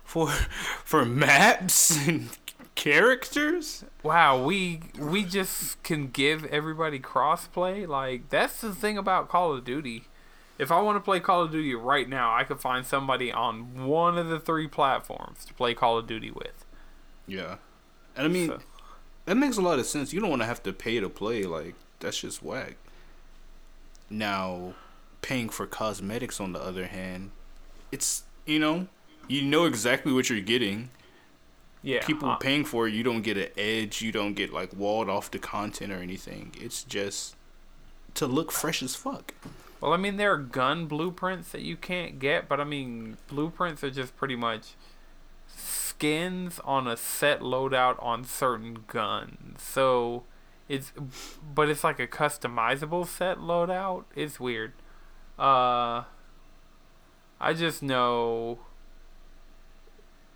for 0.08 0.30
for 0.84 1.06
maps 1.06 1.96
and 2.08 2.30
characters. 2.74 3.84
Wow, 4.02 4.44
we 4.44 4.82
we 4.98 5.24
just 5.24 5.84
can 5.84 6.08
give 6.08 6.46
everybody 6.46 7.00
crossplay. 7.00 7.88
Like 7.88 8.30
that's 8.30 8.62
the 8.62 8.74
thing 8.74 8.98
about 8.98 9.30
Call 9.30 9.54
of 9.54 9.64
Duty. 9.66 10.06
If 10.58 10.72
I 10.72 10.82
want 10.82 10.96
to 10.96 11.00
play 11.02 11.20
Call 11.20 11.44
of 11.44 11.52
Duty 11.52 11.76
right 11.76 12.10
now, 12.10 12.34
I 12.34 12.44
could 12.44 12.60
find 12.60 12.84
somebody 12.84 13.32
on 13.32 13.86
one 13.86 14.18
of 14.18 14.28
the 14.28 14.40
three 14.40 14.68
platforms 14.68 15.46
to 15.46 15.54
play 15.54 15.76
Call 15.76 16.00
of 16.00 16.08
Duty 16.08 16.32
with. 16.32 16.66
Yeah, 17.28 17.58
and 18.16 18.26
I 18.26 18.30
mean 18.30 18.48
So- 18.48 18.60
that 19.26 19.36
makes 19.36 19.58
a 19.58 19.62
lot 19.62 19.78
of 19.78 19.86
sense. 19.86 20.14
You 20.14 20.22
don't 20.22 20.30
want 20.30 20.42
to 20.42 20.48
have 20.48 20.64
to 20.64 20.72
pay 20.74 21.00
to 21.00 21.10
play. 21.10 21.44
Like 21.44 21.76
that's 22.00 22.20
just 22.22 22.42
whack. 22.42 22.78
Now, 24.10 24.74
paying 25.22 25.50
for 25.50 25.68
cosmetics 25.68 26.40
on 26.40 26.54
the 26.54 26.62
other 26.62 26.88
hand, 26.88 27.32
it's 27.92 28.24
you 28.46 28.58
know 28.60 28.88
you 29.28 29.42
know 29.42 29.66
exactly 29.66 30.14
what 30.14 30.30
you're 30.30 30.42
getting. 30.42 30.90
Yeah, 31.84 32.06
People 32.06 32.30
uh, 32.30 32.36
paying 32.38 32.66
for 32.66 32.88
it, 32.88 32.94
you 32.94 33.04
don't 33.04 33.22
get 33.22 33.38
an 33.38 33.50
edge. 33.58 34.02
You 34.02 34.12
don't 34.12 34.34
get 34.34 34.52
like 34.52 34.76
walled 34.76 35.10
off 35.10 35.32
the 35.32 35.40
content 35.40 35.94
or 35.94 35.98
anything. 35.98 36.54
It's 36.60 36.84
just 36.84 37.36
to 38.16 38.28
look 38.28 38.52
fresh 38.52 38.82
as 38.82 38.96
fuck. 38.96 39.34
Well, 39.80 39.94
I 39.94 39.98
mean, 39.98 40.18
there 40.18 40.34
are 40.34 40.38
gun 40.38 40.88
blueprints 40.88 41.52
that 41.52 41.62
you 41.62 41.78
can't 41.78 42.20
get, 42.20 42.50
but 42.50 42.60
I 42.60 42.64
mean, 42.64 43.18
blueprints 43.28 43.84
are 43.84 43.92
just 43.92 44.18
pretty 44.18 44.36
much 44.36 44.74
skins 45.48 46.60
on 46.64 46.88
a 46.88 46.98
set 46.98 47.42
loadout 47.42 48.02
on 48.04 48.24
certain 48.24 48.80
guns. 48.88 49.62
So 49.62 50.24
it's, 50.68 50.92
but 51.54 51.70
it's 51.70 51.84
like 51.84 52.00
a 52.00 52.08
customizable 52.08 53.06
set 53.06 53.38
loadout. 53.38 54.06
It's 54.16 54.40
weird. 54.40 54.74
Uh, 55.38 56.04
I 57.40 57.54
just 57.56 57.84
know, 57.84 58.60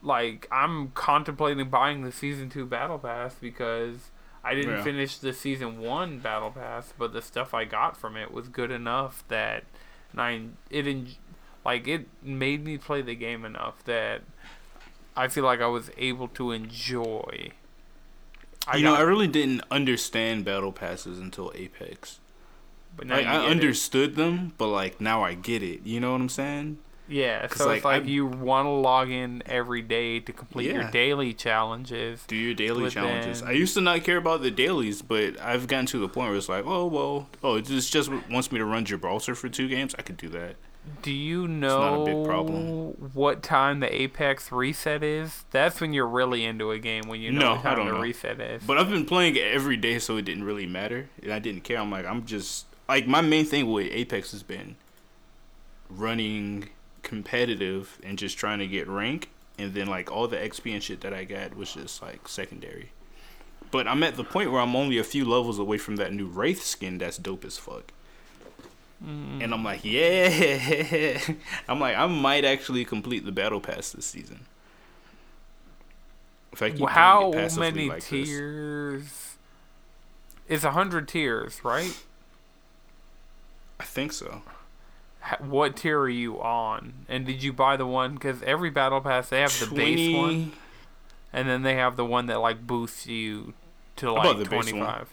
like, 0.02 0.48
I'm 0.52 0.90
contemplating 0.92 1.70
buying 1.70 2.04
the 2.04 2.12
season 2.12 2.50
two 2.50 2.66
battle 2.66 3.00
pass 3.00 3.36
because. 3.36 4.10
I 4.44 4.56
didn't 4.56 4.78
Yeah. 4.78 4.84
finish 4.84 5.18
the 5.20 5.34
season 5.34 5.78
one 5.82 6.18
battle 6.18 6.50
pass, 6.50 6.96
but 6.98 7.14
the 7.14 7.22
stuff 7.22 7.54
I 7.54 7.64
got 7.64 7.96
from 7.96 8.18
it 8.18 8.32
was 8.32 8.48
good 8.50 8.72
enough 8.72 9.24
that 9.28 9.66
I 10.18 10.46
it 10.72 10.88
en- 10.88 11.10
like 11.64 11.88
it 11.88 12.08
made 12.24 12.66
me 12.66 12.80
play 12.80 13.04
the 13.04 13.14
game 13.14 13.46
enough 13.46 13.84
that 13.84 14.22
I 15.16 15.28
feel 15.28 15.44
like 15.44 15.62
I 15.62 15.68
was 15.68 15.92
able 15.96 16.28
to 16.30 16.50
enjoy. 16.54 17.52
I 18.66 18.78
you 18.78 18.84
know, 18.84 18.96
I 18.96 19.02
really 19.02 19.28
didn't 19.28 19.62
understand 19.70 20.44
battle 20.44 20.72
passes 20.72 21.20
until 21.20 21.52
Apex. 21.54 22.20
but 22.98 23.06
now 23.06 23.18
Like 23.18 23.28
I 23.28 23.34
get 23.42 23.44
it. 23.46 23.52
understood 23.52 24.16
them, 24.16 24.54
but 24.58 24.70
like 24.70 25.00
now 25.00 25.24
I 25.24 25.36
get 25.36 25.62
it. 25.62 25.82
You 25.84 26.00
know 26.00 26.14
what 26.14 26.22
I'm 26.22 26.30
saying? 26.30 26.80
Yeah, 27.12 27.42
so 27.42 27.46
it's 27.46 27.60
like, 27.66 27.84
like 27.84 28.04
I- 28.04 28.08
you 28.08 28.26
want 28.26 28.66
to 28.66 28.70
log 28.72 29.10
in 29.12 29.44
every 29.46 29.82
day 29.82 30.20
to 30.22 30.32
complete 30.34 30.72
your 30.72 30.90
daily 30.92 31.34
challenges. 31.34 32.24
Do 32.28 32.36
your 32.36 32.54
daily 32.54 32.84
Within- 32.84 33.04
challenges. 33.04 33.44
I 33.44 33.52
used 33.52 33.74
to 33.76 33.82
not 33.82 34.04
care 34.04 34.18
about 34.18 34.42
the 34.42 34.52
dailies, 34.52 35.02
but 35.02 35.40
I've 35.42 35.68
gotten 35.68 35.86
to 35.88 36.00
the 36.00 36.08
point 36.08 36.30
where 36.30 36.38
it's 36.38 36.50
like, 36.50 36.66
oh 36.66 36.86
well, 36.88 37.28
oh 37.44 37.56
it 37.56 37.66
just 37.66 37.92
just 37.92 38.10
wants 38.30 38.52
me 38.52 38.58
to 38.60 38.66
run 38.66 38.86
Gibraltar 38.86 39.36
for 39.36 39.50
two 39.50 39.68
games. 39.68 39.94
I 40.00 40.02
could 40.02 40.18
do 40.18 40.30
that. 40.30 40.56
Do 41.04 41.12
you 41.12 41.48
not 41.48 41.94
a 42.02 42.06
big 42.06 42.16
know 42.16 42.26
problem. 42.26 43.12
what 43.14 43.44
time 43.44 43.82
the 43.82 43.94
Apex 44.02 44.52
reset 44.52 45.04
is? 45.04 45.44
That's 45.52 45.80
when 45.80 45.94
you're 45.94 46.08
really 46.08 46.44
into 46.44 46.72
a 46.72 46.80
game 46.80 47.04
when 47.08 47.22
you 47.22 47.32
know 47.32 47.40
No, 47.40 47.56
what 47.58 47.66
I 47.68 47.76
don't 47.76 47.86
the 47.86 47.92
know. 47.94 48.00
reset 48.00 48.40
is. 48.42 48.64
But 48.64 48.80
I've 48.80 48.90
been 48.90 49.06
playing 49.06 49.38
every 49.38 49.78
day, 49.78 50.00
so 50.00 50.18
it 50.18 50.26
didn't 50.26 50.44
really 50.44 50.66
matter, 50.66 51.08
and 51.22 51.32
I 51.32 51.38
didn't 51.38 51.62
care. 51.66 51.78
I'm 51.78 51.92
like, 51.92 52.06
I'm 52.08 52.26
just 52.26 52.66
like 52.90 53.06
my 53.06 53.22
main 53.22 53.46
thing 53.46 53.70
with 53.72 53.90
Apex 53.92 54.32
has 54.32 54.42
been 54.42 54.76
running 55.90 56.70
competitive 57.04 58.00
and 58.04 58.18
just 58.18 58.38
trying 58.38 58.60
to 58.60 58.68
get 58.68 58.88
rank, 58.88 59.30
and 59.58 59.74
then 59.74 59.88
like 59.88 60.12
all 60.12 60.28
the 60.28 60.38
XP 60.38 60.74
and 60.74 60.84
shit 60.84 61.02
that 61.02 61.14
I 61.14 61.24
got 61.24 61.56
was 61.56 61.74
just 61.74 62.02
like 62.02 62.28
secondary. 62.28 62.92
But 63.72 63.88
I'm 63.88 64.04
at 64.04 64.16
the 64.16 64.24
point 64.24 64.52
where 64.52 64.62
I'm 64.62 64.76
only 64.76 64.98
a 64.98 65.04
few 65.04 65.24
levels 65.24 65.58
away 65.58 65.78
from 65.78 65.96
that 65.96 66.14
new 66.14 66.28
Wraith 66.28 66.64
skin 66.64 66.98
that's 66.98 67.18
dope 67.18 67.46
as 67.46 67.58
fuck. 67.58 67.94
Mm. 69.04 69.44
And 69.44 69.54
I'm 69.54 69.64
like, 69.64 69.82
yeah. 69.84 71.20
I'm 71.68 71.80
like, 71.80 71.96
I 71.96 72.06
might 72.08 72.46
actually 72.46 72.86
complete 72.86 73.26
the 73.26 73.32
battle 73.32 73.62
pass 73.62 73.92
this 73.92 74.06
season. 74.06 74.42
If 76.52 76.62
I 76.62 76.70
keep 76.72 76.82
it 76.82 76.90
How 76.90 77.32
many 77.58 77.90
like 77.90 78.06
this. 78.08 79.38
It's 80.50 80.64
a 80.66 80.72
hundred 80.72 81.08
tiers, 81.08 81.64
right? 81.64 81.98
I 83.80 83.84
think 83.84 84.12
so. 84.12 84.42
Ha- 85.22 85.38
What 85.40 85.76
tier 85.78 86.00
are 86.00 86.10
you 86.10 86.42
on? 86.42 87.06
And 87.08 87.26
did 87.26 87.44
you 87.44 87.54
buy 87.54 87.78
the 87.78 87.86
one? 87.86 88.14
Because 88.16 88.42
every 88.44 88.70
battle 88.70 89.02
pass 89.02 89.30
they 89.30 89.42
have 89.42 89.58
the 89.60 89.74
base 89.76 90.16
one, 90.16 90.52
and 91.32 91.48
then 91.48 91.62
they 91.64 91.76
have 91.76 91.96
the 91.96 92.06
one 92.06 92.26
that 92.28 92.40
like 92.40 92.66
boosts 92.66 93.08
you 93.08 93.54
to 93.98 94.12
like 94.12 94.44
twenty 94.46 94.72
five. 94.80 95.10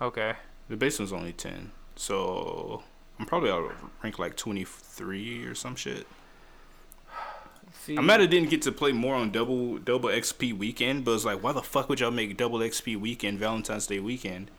Okay. 0.00 0.34
The 0.68 0.76
base 0.76 0.98
one's 0.98 1.12
only 1.12 1.32
ten, 1.32 1.72
so 1.94 2.82
I'm 3.18 3.26
probably 3.26 3.50
out 3.50 3.64
of 3.64 3.72
rank 4.02 4.18
like 4.18 4.36
twenty 4.36 4.64
three 4.64 5.44
or 5.44 5.54
some 5.54 5.76
shit. 5.76 6.06
See, 7.80 7.96
I'm 7.98 8.06
mad 8.06 8.22
I 8.22 8.26
didn't 8.26 8.48
get 8.48 8.62
to 8.62 8.72
play 8.72 8.92
more 8.92 9.14
on 9.14 9.30
double 9.30 9.76
double 9.78 10.08
XP 10.08 10.56
weekend, 10.56 11.04
but 11.04 11.12
it's 11.12 11.24
like, 11.26 11.42
why 11.42 11.52
the 11.52 11.60
fuck 11.62 11.88
would 11.90 12.00
y'all 12.00 12.10
make 12.10 12.36
double 12.38 12.60
XP 12.60 12.98
weekend 12.98 13.38
Valentine's 13.38 13.86
Day 13.86 13.98
weekend 14.00 14.50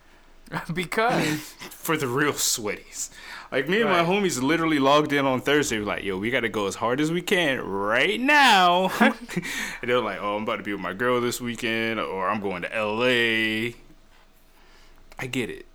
because 0.73 1.39
for 1.69 1.97
the 1.97 2.07
real 2.07 2.33
sweaties? 2.33 3.09
Like 3.51 3.69
me 3.69 3.81
and 3.81 3.89
my 3.89 4.03
homies 4.03 4.41
literally 4.41 4.79
logged 4.79 5.13
in 5.13 5.25
on 5.25 5.39
Thursday, 5.39 5.79
We're 5.79 5.85
like, 5.85 6.03
yo, 6.03 6.17
we 6.17 6.31
gotta 6.31 6.49
go 6.49 6.67
as 6.67 6.75
hard 6.75 6.99
as 6.99 7.11
we 7.11 7.21
can 7.21 7.61
right 7.61 8.19
now. 8.19 8.91
and 8.99 9.13
they're 9.83 10.01
like, 10.01 10.19
oh, 10.19 10.35
I'm 10.35 10.43
about 10.43 10.57
to 10.57 10.63
be 10.63 10.73
with 10.73 10.81
my 10.81 10.93
girl 10.93 11.21
this 11.21 11.39
weekend, 11.39 11.99
or 11.99 12.27
I'm 12.27 12.41
going 12.41 12.63
to 12.63 12.69
LA. 12.69 13.75
I 15.17 15.27
get 15.27 15.49
it. 15.49 15.65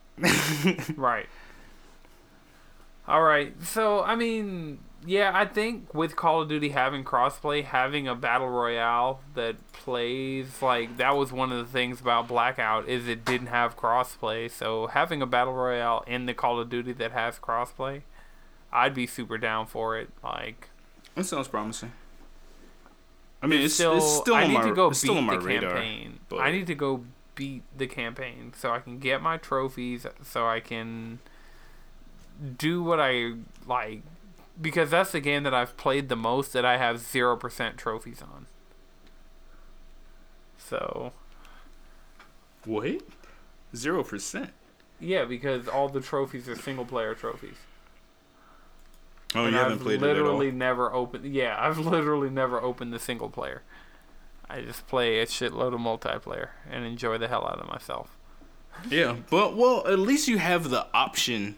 right. 0.97 1.27
All 3.09 3.23
right. 3.23 3.55
So 3.63 4.03
I 4.03 4.15
mean, 4.15 4.79
yeah, 5.07 5.31
I 5.35 5.47
think 5.47 5.95
with 5.95 6.15
Call 6.15 6.43
of 6.43 6.49
Duty 6.49 6.71
having 6.71 7.05
crossplay, 7.05 7.65
having 7.65 8.07
a 8.07 8.15
battle 8.15 8.49
royale 8.49 9.21
that 9.35 9.57
plays 9.73 10.61
like 10.61 10.99
that 10.99 11.17
was 11.17 11.33
one 11.33 11.53
of 11.53 11.59
the 11.59 11.73
things 11.73 12.01
about 12.01 12.29
Blackout 12.29 12.89
is 12.89 13.09
it 13.09 13.25
didn't 13.25 13.47
have 13.47 13.77
crossplay. 13.77 14.51
So 14.51 14.89
having 14.89 15.23
a 15.23 15.27
battle 15.27 15.55
royale 15.55 16.05
in 16.07 16.27
the 16.27 16.35
Call 16.35 16.61
of 16.61 16.69
Duty 16.69 16.93
that 16.95 17.13
has 17.13 17.39
crossplay, 17.39 18.03
I'd 18.73 18.95
be 18.95 19.07
super 19.07 19.39
down 19.39 19.67
for 19.67 19.99
it. 19.99 20.11
Like 20.23 20.69
That 21.15 21.25
sounds 21.25 21.49
promising. 21.49 21.93
I 23.43 23.47
mean, 23.47 23.63
it's, 23.63 23.73
still, 23.73 23.97
it's 23.97 24.17
still 24.19 24.35
I 24.35 24.47
need 24.47 24.53
my, 24.55 24.69
to 24.69 24.75
go 24.75 24.91
beat 24.91 24.97
still 24.97 25.17
on 25.17 25.25
my 25.25 25.37
the 25.37 25.41
radar. 25.41 25.71
campaign. 25.71 26.21
but- 26.29 26.41
I 26.41 26.53
need 26.53 26.67
to 26.67 26.75
go 26.75 27.05
beat 27.35 27.63
the 27.75 27.87
campaign 27.87 28.53
so 28.55 28.71
I 28.71 28.81
can 28.81 28.99
get 28.99 29.23
my 29.23 29.39
trophies 29.39 30.05
so 30.23 30.47
I 30.47 30.61
can 30.61 31.21
do 32.59 32.83
what 32.83 33.01
I 33.01 33.33
like 33.67 34.03
because 34.61 34.91
that's 34.91 35.13
the 35.13 35.21
game 35.21 35.43
that 35.45 35.55
I've 35.55 35.77
played 35.77 36.09
the 36.09 36.17
most 36.17 36.53
that 36.53 36.65
I 36.65 36.77
have 36.77 36.97
0% 36.97 37.77
trophies 37.77 38.23
on. 38.23 38.47
So, 40.59 41.13
What? 42.65 43.03
Zero 43.75 44.03
percent. 44.03 44.51
yeah, 44.99 45.25
because 45.25 45.69
all 45.69 45.89
the 45.89 46.01
trophies 46.01 46.49
are 46.49 46.57
single 46.57 46.85
player 46.85 47.15
trophies. 47.15 47.57
Oh, 49.35 49.45
and 49.45 49.53
you 49.53 49.59
haven't 49.59 49.75
I've 49.75 49.81
played 49.81 50.03
it 50.03 50.05
at 50.05 50.09
all. 50.09 50.13
literally 50.17 50.51
never 50.51 50.93
opened. 50.93 51.33
Yeah, 51.33 51.57
I've 51.59 51.79
literally 51.95 52.31
never 52.31 52.61
opened 52.61 52.93
the 52.93 52.99
single 52.99 53.31
player. 53.31 53.63
I 54.49 54.61
just 54.63 54.89
play 54.89 55.21
a 55.21 55.27
shitload 55.27 55.73
of 55.73 55.81
multiplayer 55.81 56.49
and 56.69 56.85
enjoy 56.85 57.17
the 57.19 57.29
hell 57.29 57.47
out 57.47 57.61
of 57.61 57.69
myself. 57.69 58.17
Yeah, 58.89 59.17
but 59.29 59.57
well, 59.57 59.87
at 59.87 59.99
least 59.99 60.27
you 60.27 60.39
have 60.39 60.71
the 60.71 60.87
option 60.95 61.57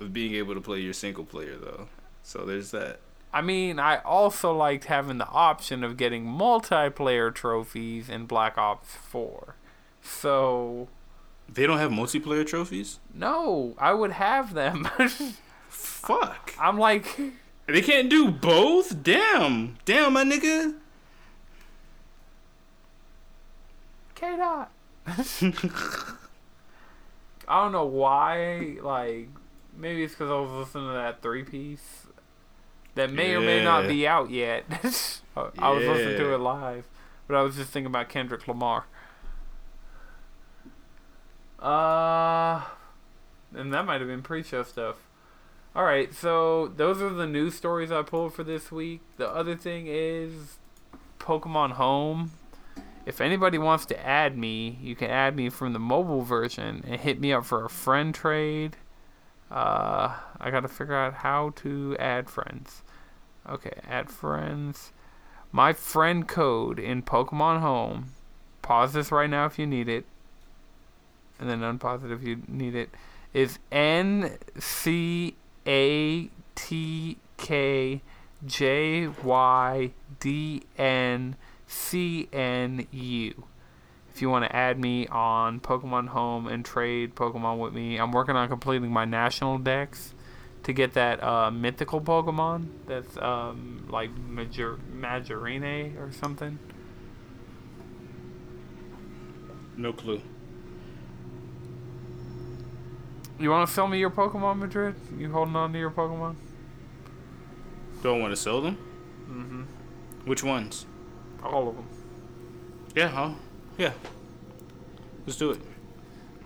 of 0.00 0.12
being 0.12 0.34
able 0.34 0.54
to 0.54 0.60
play 0.60 0.80
your 0.80 0.92
single 0.94 1.24
player 1.24 1.56
though. 1.56 1.88
So 2.24 2.44
there's 2.44 2.70
that. 2.72 2.98
I 3.32 3.42
mean, 3.42 3.78
I 3.78 3.98
also 3.98 4.52
liked 4.56 4.84
having 4.86 5.18
the 5.18 5.26
option 5.28 5.84
of 5.84 5.96
getting 5.96 6.24
multiplayer 6.24 7.32
trophies 7.34 8.08
in 8.08 8.26
Black 8.26 8.56
Ops 8.56 8.94
4. 8.94 9.56
So, 10.02 10.88
They 11.52 11.66
don't 11.66 11.78
have 11.78 11.90
multiplayer 11.90 12.46
trophies. 12.46 12.98
no, 13.14 13.74
I 13.78 13.92
would 13.92 14.12
have 14.12 14.54
them. 14.54 14.88
Fuck. 15.68 16.54
I'm 16.60 16.78
like, 16.78 17.06
They 17.66 17.82
can't 17.82 18.08
do 18.08 18.30
both. 18.30 19.02
Damn. 19.02 19.76
Damn, 19.84 20.12
my 20.14 20.24
nigga. 20.24 20.74
K 24.14 24.36
Dot. 24.36 24.70
I 27.46 27.62
don't 27.62 27.72
know 27.72 27.84
why. 27.84 28.76
Like, 28.80 29.28
maybe 29.76 30.04
it's 30.04 30.14
because 30.14 30.30
I 30.30 30.38
was 30.38 30.50
listening 30.50 30.86
to 30.88 30.92
that 30.94 31.20
three 31.20 31.42
piece 31.42 32.06
that 32.94 33.12
may 33.12 33.34
or 33.34 33.40
may 33.40 33.62
not 33.62 33.88
be 33.88 34.06
out 34.06 34.30
yet. 34.30 34.64
I 35.36 35.40
I 35.58 35.70
was 35.70 35.84
listening 35.84 36.18
to 36.18 36.34
it 36.34 36.38
live, 36.38 36.86
but 37.26 37.36
I 37.36 37.42
was 37.42 37.56
just 37.56 37.70
thinking 37.70 37.86
about 37.86 38.08
Kendrick 38.08 38.46
Lamar. 38.46 38.86
Uh, 41.60 42.62
and 43.54 43.72
that 43.72 43.86
might 43.86 44.00
have 44.00 44.08
been 44.08 44.22
pre-show 44.22 44.62
stuff. 44.62 44.96
All 45.74 45.84
right, 45.84 46.14
so 46.14 46.68
those 46.76 47.02
are 47.02 47.10
the 47.10 47.26
news 47.26 47.54
stories 47.54 47.90
I 47.90 48.02
pulled 48.02 48.34
for 48.34 48.44
this 48.44 48.70
week. 48.70 49.00
The 49.16 49.28
other 49.28 49.56
thing 49.56 49.86
is 49.88 50.58
Pokemon 51.18 51.72
Home. 51.72 52.30
If 53.06 53.20
anybody 53.20 53.58
wants 53.58 53.84
to 53.86 54.06
add 54.06 54.38
me, 54.38 54.78
you 54.80 54.94
can 54.94 55.10
add 55.10 55.34
me 55.34 55.50
from 55.50 55.72
the 55.72 55.78
mobile 55.78 56.22
version 56.22 56.84
and 56.86 57.00
hit 57.00 57.20
me 57.20 57.32
up 57.32 57.44
for 57.44 57.64
a 57.64 57.68
friend 57.68 58.14
trade. 58.14 58.76
Uh, 59.50 60.16
I 60.40 60.50
gotta 60.50 60.68
figure 60.68 60.96
out 60.96 61.14
how 61.14 61.50
to 61.56 61.96
add 61.98 62.28
friends. 62.28 62.82
Okay, 63.48 63.80
add 63.88 64.10
friends. 64.10 64.92
My 65.52 65.72
friend 65.72 66.26
code 66.26 66.78
in 66.78 67.02
Pokemon 67.02 67.60
Home. 67.60 68.12
Pause 68.62 68.94
this 68.94 69.12
right 69.12 69.28
now 69.28 69.46
if 69.46 69.58
you 69.58 69.66
need 69.66 69.88
it, 69.88 70.06
and 71.38 71.48
then 71.50 71.60
unpause 71.60 72.04
it 72.04 72.10
if 72.10 72.22
you 72.22 72.42
need 72.48 72.74
it. 72.74 72.90
Is 73.32 73.58
N 73.70 74.38
C 74.58 75.34
A 75.66 76.28
T 76.54 77.18
K 77.36 78.00
J 78.46 79.08
Y 79.08 79.90
D 80.20 80.62
N 80.78 81.36
C 81.66 82.28
N 82.32 82.86
U. 82.90 83.44
If 84.14 84.22
you 84.22 84.30
want 84.30 84.44
to 84.44 84.54
add 84.54 84.78
me 84.78 85.08
on 85.08 85.58
Pokemon 85.58 86.08
Home 86.08 86.46
and 86.46 86.64
trade 86.64 87.16
Pokemon 87.16 87.58
with 87.58 87.74
me, 87.74 87.96
I'm 87.96 88.12
working 88.12 88.36
on 88.36 88.48
completing 88.48 88.92
my 88.92 89.04
National 89.04 89.58
Dex 89.58 90.14
to 90.62 90.72
get 90.72 90.94
that 90.94 91.20
uh, 91.20 91.50
mythical 91.50 92.00
Pokemon 92.00 92.68
that's 92.86 93.16
um, 93.16 93.88
like 93.90 94.16
Major- 94.16 94.78
Majorine 94.96 95.98
or 95.98 96.12
something. 96.12 96.60
No 99.76 99.92
clue. 99.92 100.22
You 103.40 103.50
want 103.50 103.68
to 103.68 103.74
sell 103.74 103.88
me 103.88 103.98
your 103.98 104.10
Pokemon, 104.10 104.58
Madrid? 104.58 104.94
You 105.18 105.32
holding 105.32 105.56
on 105.56 105.72
to 105.72 105.78
your 105.78 105.90
Pokemon? 105.90 106.36
Don't 108.00 108.20
want 108.20 108.30
to 108.30 108.36
sell 108.36 108.60
them. 108.60 108.78
Mm-hmm. 109.28 109.62
Which 110.24 110.44
ones? 110.44 110.86
All 111.42 111.68
of 111.68 111.74
them. 111.74 111.88
Yeah, 112.94 113.08
huh? 113.08 113.32
Yeah. 113.78 113.92
Let's 115.26 115.38
do 115.38 115.50
it. 115.52 115.60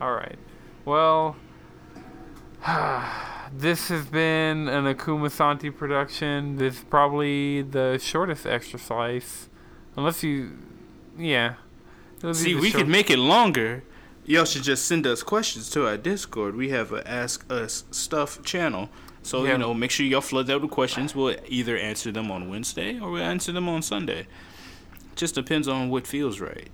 All 0.00 0.12
right. 0.14 0.38
Well, 0.84 1.36
this 3.52 3.88
has 3.88 4.06
been 4.06 4.68
an 4.68 4.84
Akuma 4.92 5.30
Santi 5.30 5.70
production. 5.70 6.56
This 6.56 6.74
is 6.78 6.84
probably 6.84 7.62
the 7.62 7.98
shortest 8.00 8.46
extra 8.46 8.78
slice, 8.78 9.48
unless 9.96 10.22
you, 10.22 10.58
yeah. 11.18 11.54
See, 12.32 12.54
we 12.54 12.70
short- 12.70 12.82
could 12.84 12.88
make 12.88 13.10
it 13.10 13.18
longer. 13.18 13.84
Y'all 14.24 14.44
should 14.44 14.62
just 14.62 14.86
send 14.86 15.06
us 15.06 15.22
questions 15.22 15.70
to 15.70 15.86
our 15.86 15.96
Discord. 15.96 16.54
We 16.54 16.68
have 16.68 16.92
a 16.92 17.06
Ask 17.08 17.50
Us 17.50 17.84
Stuff 17.90 18.42
channel. 18.42 18.90
So, 19.22 19.44
Yeah. 19.44 19.52
you 19.52 19.58
know, 19.58 19.72
make 19.74 19.90
sure 19.90 20.04
y'all 20.04 20.20
flood 20.20 20.46
that 20.48 20.60
with 20.60 20.70
questions. 20.70 21.14
We'll 21.14 21.36
either 21.48 21.76
answer 21.78 22.12
them 22.12 22.30
on 22.30 22.48
Wednesday 22.48 22.98
or 23.00 23.10
we'll 23.10 23.22
answer 23.22 23.52
them 23.52 23.68
on 23.68 23.80
Sunday. 23.82 24.26
Just 25.16 25.34
depends 25.34 25.66
on 25.66 25.88
what 25.90 26.06
feels 26.06 26.40
right. 26.40 26.68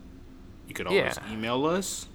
You 0.69 0.75
could 0.75 0.87
always 0.87 1.17
Yeah. 1.17 1.33
email 1.33 1.65
us. 1.67 2.07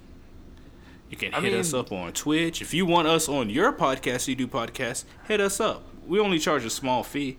You 1.08 1.16
can 1.16 1.34
I 1.34 1.40
hit 1.40 1.54
us 1.54 1.74
up 1.74 1.90
on 1.92 2.12
Twitch. 2.12 2.62
If 2.62 2.72
you 2.72 2.86
want 2.86 3.08
us 3.08 3.28
on 3.28 3.50
your 3.50 3.72
podcast, 3.72 4.28
you 4.28 4.36
do 4.36 4.46
podcast, 4.46 5.04
hit 5.26 5.40
us 5.40 5.58
up. 5.60 5.82
We 6.06 6.20
only 6.20 6.38
charge 6.38 6.64
a 6.64 6.70
small 6.70 7.02
fee. 7.02 7.38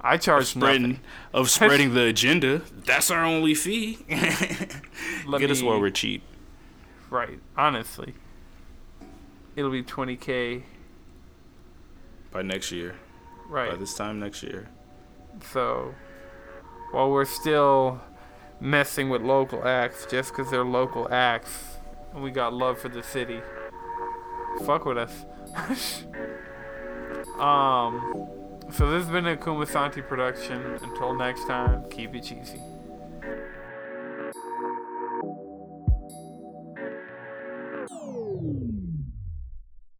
I 0.00 0.16
charge 0.16 0.46
Spreading 0.46 0.82
nothing. 0.82 1.00
of 1.34 1.50
spreading 1.58 1.92
the 1.94 2.04
agenda. 2.04 2.62
That's 2.84 3.10
our 3.10 3.24
only 3.24 3.54
fee. 3.54 3.98
Let 5.26 5.40
Get 5.40 5.50
us 5.50 5.60
me- 5.60 5.66
while 5.68 5.80
we're 5.80 5.90
cheap. 5.90 6.22
right. 7.10 7.38
Honestly, 7.56 8.14
it'll 9.56 9.70
be 9.70 9.82
20k. 9.82 10.62
By 12.30 12.42
next 12.42 12.70
year. 12.72 12.94
Right. 13.48 13.70
By 13.70 13.76
this 13.76 13.94
time 13.94 14.20
next 14.20 14.42
year. 14.42 14.68
So, 15.52 15.94
while 16.92 17.10
we're 17.10 17.24
still 17.24 18.00
messing 18.60 19.08
with 19.08 19.22
local 19.22 19.66
acts 19.66 20.06
just 20.06 20.34
'cause 20.34 20.50
they're 20.50 20.64
local 20.64 21.08
acts, 21.12 21.78
and 22.12 22.22
we 22.22 22.30
got 22.30 22.52
love 22.52 22.78
for 22.78 22.88
the 22.88 23.02
city, 23.02 23.40
fuck 24.64 24.84
with 24.84 24.98
us. 24.98 25.24
um, 27.38 28.28
so 28.70 28.90
this 28.90 29.04
has 29.04 29.10
been 29.10 29.26
a 29.26 29.36
Kumasanti 29.36 30.06
production. 30.06 30.78
Until 30.82 31.14
next 31.14 31.46
time, 31.46 31.84
keep 31.90 32.14
it 32.14 32.22
cheesy. 32.24 32.60